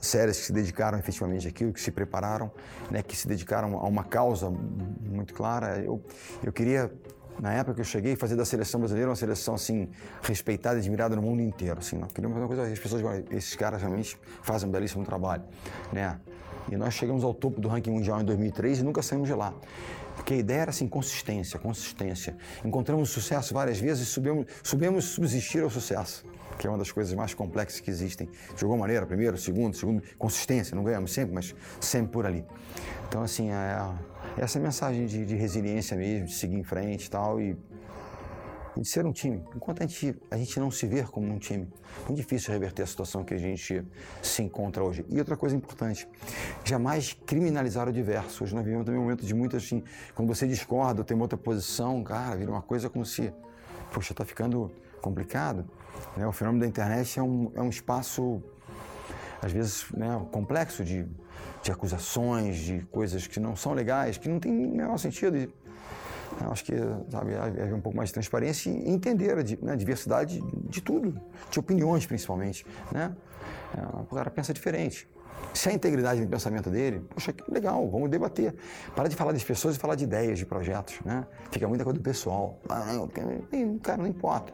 sérias 0.00 0.38
que 0.38 0.46
se 0.46 0.52
dedicaram 0.52 0.98
efetivamente 0.98 1.46
àquilo, 1.48 1.72
que 1.72 1.80
se 1.80 1.90
prepararam, 1.90 2.50
né, 2.90 3.02
que 3.02 3.16
se 3.16 3.26
dedicaram 3.26 3.78
a 3.78 3.86
uma 3.86 4.04
causa 4.04 4.50
muito 4.50 5.34
clara. 5.34 5.80
Eu, 5.80 6.02
eu 6.42 6.52
queria, 6.52 6.90
na 7.40 7.52
época 7.52 7.74
que 7.74 7.80
eu 7.80 7.84
cheguei, 7.84 8.14
fazer 8.14 8.36
da 8.36 8.44
seleção 8.44 8.80
brasileira 8.80 9.10
uma 9.10 9.16
seleção 9.16 9.54
assim 9.54 9.88
respeitada 10.22 10.76
e 10.76 10.78
admirada 10.78 11.16
no 11.16 11.22
mundo 11.22 11.42
inteiro. 11.42 11.80
Assim, 11.80 11.98
não 11.98 12.08
queríamos 12.08 12.34
fazer 12.34 12.44
uma 12.44 12.48
coisa, 12.48 12.72
as 12.72 12.78
pessoas, 12.78 13.24
esses 13.30 13.56
caras 13.56 13.80
realmente 13.80 14.16
fazem 14.42 14.68
um 14.68 14.72
belíssimo 14.72 15.04
trabalho, 15.04 15.42
né? 15.92 16.18
E 16.70 16.76
nós 16.76 16.94
chegamos 16.94 17.24
ao 17.24 17.34
topo 17.34 17.60
do 17.60 17.68
ranking 17.68 17.90
mundial 17.90 18.20
em 18.20 18.24
2003 18.24 18.78
e 18.78 18.82
nunca 18.84 19.02
saímos 19.02 19.26
de 19.26 19.34
lá. 19.34 19.52
Porque 20.16 20.34
a 20.34 20.36
ideia 20.36 20.60
era 20.60 20.70
assim, 20.70 20.86
consistência, 20.86 21.58
consistência. 21.58 22.36
Encontramos 22.64 23.10
sucesso 23.10 23.54
várias 23.54 23.78
vezes 23.78 24.08
e 24.08 24.10
subimos, 24.10 24.46
subimos 24.62 25.04
subsistir 25.06 25.62
ao 25.62 25.70
sucesso, 25.70 26.24
que 26.58 26.66
é 26.66 26.70
uma 26.70 26.78
das 26.78 26.92
coisas 26.92 27.12
mais 27.14 27.34
complexas 27.34 27.80
que 27.80 27.90
existem. 27.90 28.28
Alguma 28.60 28.78
maneira, 28.78 29.06
primeiro, 29.06 29.36
segundo, 29.38 29.76
segundo, 29.76 30.02
consistência, 30.18 30.74
não 30.74 30.84
ganhamos 30.84 31.12
sempre, 31.12 31.34
mas 31.34 31.54
sempre 31.80 32.12
por 32.12 32.26
ali. 32.26 32.44
Então, 33.08 33.22
assim, 33.22 33.50
é, 33.50 33.78
essa 34.36 34.58
mensagem 34.58 35.06
de, 35.06 35.24
de 35.26 35.34
resiliência 35.34 35.96
mesmo, 35.96 36.26
de 36.26 36.34
seguir 36.34 36.56
em 36.56 36.64
frente 36.64 37.06
e 37.06 37.10
tal, 37.10 37.40
e 37.40 37.56
de 38.76 38.88
ser 38.88 39.04
um 39.04 39.12
time. 39.12 39.42
Enquanto 39.54 39.82
a 39.82 39.86
gente, 39.86 40.20
a 40.30 40.36
gente 40.36 40.58
não 40.58 40.70
se 40.70 40.86
ver 40.86 41.08
como 41.08 41.26
um 41.32 41.38
time, 41.38 41.68
é 42.04 42.06
muito 42.06 42.16
difícil 42.16 42.52
reverter 42.52 42.82
a 42.82 42.86
situação 42.86 43.24
que 43.24 43.34
a 43.34 43.38
gente 43.38 43.84
se 44.22 44.42
encontra 44.42 44.82
hoje. 44.82 45.04
E 45.08 45.18
outra 45.18 45.36
coisa 45.36 45.54
importante, 45.54 46.08
jamais 46.64 47.16
criminalizar 47.26 47.88
o 47.88 47.92
diverso. 47.92 48.44
Hoje 48.44 48.54
nós 48.54 48.64
vivemos 48.64 48.86
também 48.86 48.98
um 48.98 49.04
momento 49.04 49.24
de 49.26 49.34
muito 49.34 49.56
assim, 49.56 49.82
quando 50.14 50.28
você 50.28 50.46
discorda, 50.46 51.04
tem 51.04 51.18
outra 51.20 51.36
posição, 51.36 52.02
cara, 52.02 52.36
vira 52.36 52.50
uma 52.50 52.62
coisa 52.62 52.88
como 52.88 53.04
se, 53.04 53.32
poxa, 53.92 54.12
está 54.12 54.24
ficando 54.24 54.70
complicado. 55.00 55.66
Né? 56.16 56.26
O 56.26 56.32
fenômeno 56.32 56.62
da 56.62 56.66
internet 56.66 57.18
é 57.18 57.22
um, 57.22 57.52
é 57.54 57.60
um 57.60 57.68
espaço, 57.68 58.42
às 59.42 59.52
vezes, 59.52 59.86
né, 59.92 60.24
complexo 60.30 60.84
de, 60.84 61.06
de 61.62 61.70
acusações, 61.70 62.56
de 62.56 62.80
coisas 62.90 63.26
que 63.26 63.38
não 63.38 63.54
são 63.54 63.74
legais, 63.74 64.16
que 64.16 64.28
não 64.28 64.40
tem 64.40 64.52
o 64.52 64.76
menor 64.76 64.96
sentido. 64.98 65.52
Eu 66.40 66.50
acho 66.50 66.64
que 66.64 66.72
sabe, 67.10 67.34
haver 67.34 67.74
um 67.74 67.80
pouco 67.80 67.96
mais 67.96 68.08
de 68.08 68.14
transparência 68.14 68.70
e 68.70 68.90
entender 68.90 69.32
a 69.32 69.64
né, 69.64 69.76
diversidade 69.76 70.40
de 70.68 70.80
tudo, 70.80 71.20
de 71.50 71.58
opiniões 71.58 72.06
principalmente. 72.06 72.66
Né? 72.90 73.14
É, 73.76 74.00
o 74.00 74.14
cara 74.14 74.30
pensa 74.30 74.52
diferente. 74.52 75.08
Se 75.52 75.68
a 75.68 75.72
integridade 75.72 76.20
no 76.20 76.26
pensamento 76.28 76.70
dele, 76.70 77.04
poxa, 77.10 77.32
que 77.32 77.50
legal, 77.50 77.88
vamos 77.90 78.08
debater. 78.10 78.54
Para 78.94 79.08
de 79.08 79.16
falar 79.16 79.32
das 79.32 79.44
pessoas 79.44 79.76
e 79.76 79.78
falar 79.78 79.96
de 79.96 80.04
ideias, 80.04 80.38
de 80.38 80.46
projetos, 80.46 80.98
né? 81.04 81.26
Fica 81.50 81.68
muita 81.68 81.84
coisa 81.84 81.98
do 81.98 82.02
pessoal. 82.02 82.58
Ah, 82.68 82.84
cara, 83.82 83.98
não 83.98 84.06
importa. 84.06 84.52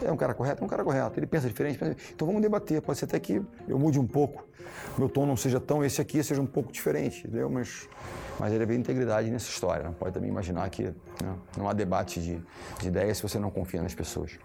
É 0.00 0.10
um 0.10 0.16
cara 0.16 0.32
correto, 0.32 0.62
é 0.62 0.64
um 0.64 0.68
cara 0.68 0.82
correto. 0.82 1.18
Ele 1.18 1.26
pensa 1.26 1.48
diferente, 1.48 1.78
pensa... 1.78 1.96
então 2.14 2.26
vamos 2.26 2.40
debater. 2.40 2.80
Pode 2.80 2.98
ser 2.98 3.04
até 3.04 3.20
que 3.20 3.42
eu 3.66 3.78
mude 3.78 3.98
um 3.98 4.06
pouco, 4.06 4.44
meu 4.96 5.08
tom 5.08 5.26
não 5.26 5.36
seja 5.36 5.60
tão 5.60 5.84
esse 5.84 6.00
aqui, 6.00 6.22
seja 6.22 6.40
um 6.40 6.46
pouco 6.46 6.72
diferente, 6.72 7.26
entendeu? 7.26 7.50
Mas, 7.50 7.86
mas 8.38 8.52
ele 8.52 8.64
vê 8.64 8.76
integridade 8.76 9.30
nessa 9.30 9.48
história. 9.48 9.84
Não 9.84 9.92
pode 9.92 10.14
também 10.14 10.30
imaginar 10.30 10.68
que 10.70 10.84
né, 10.84 11.34
não 11.56 11.68
há 11.68 11.72
debate 11.72 12.20
de, 12.20 12.40
de 12.80 12.88
ideias 12.88 13.16
se 13.16 13.22
você 13.22 13.38
não 13.38 13.50
confia 13.50 13.82
nas 13.82 13.94
pessoas. 13.94 14.38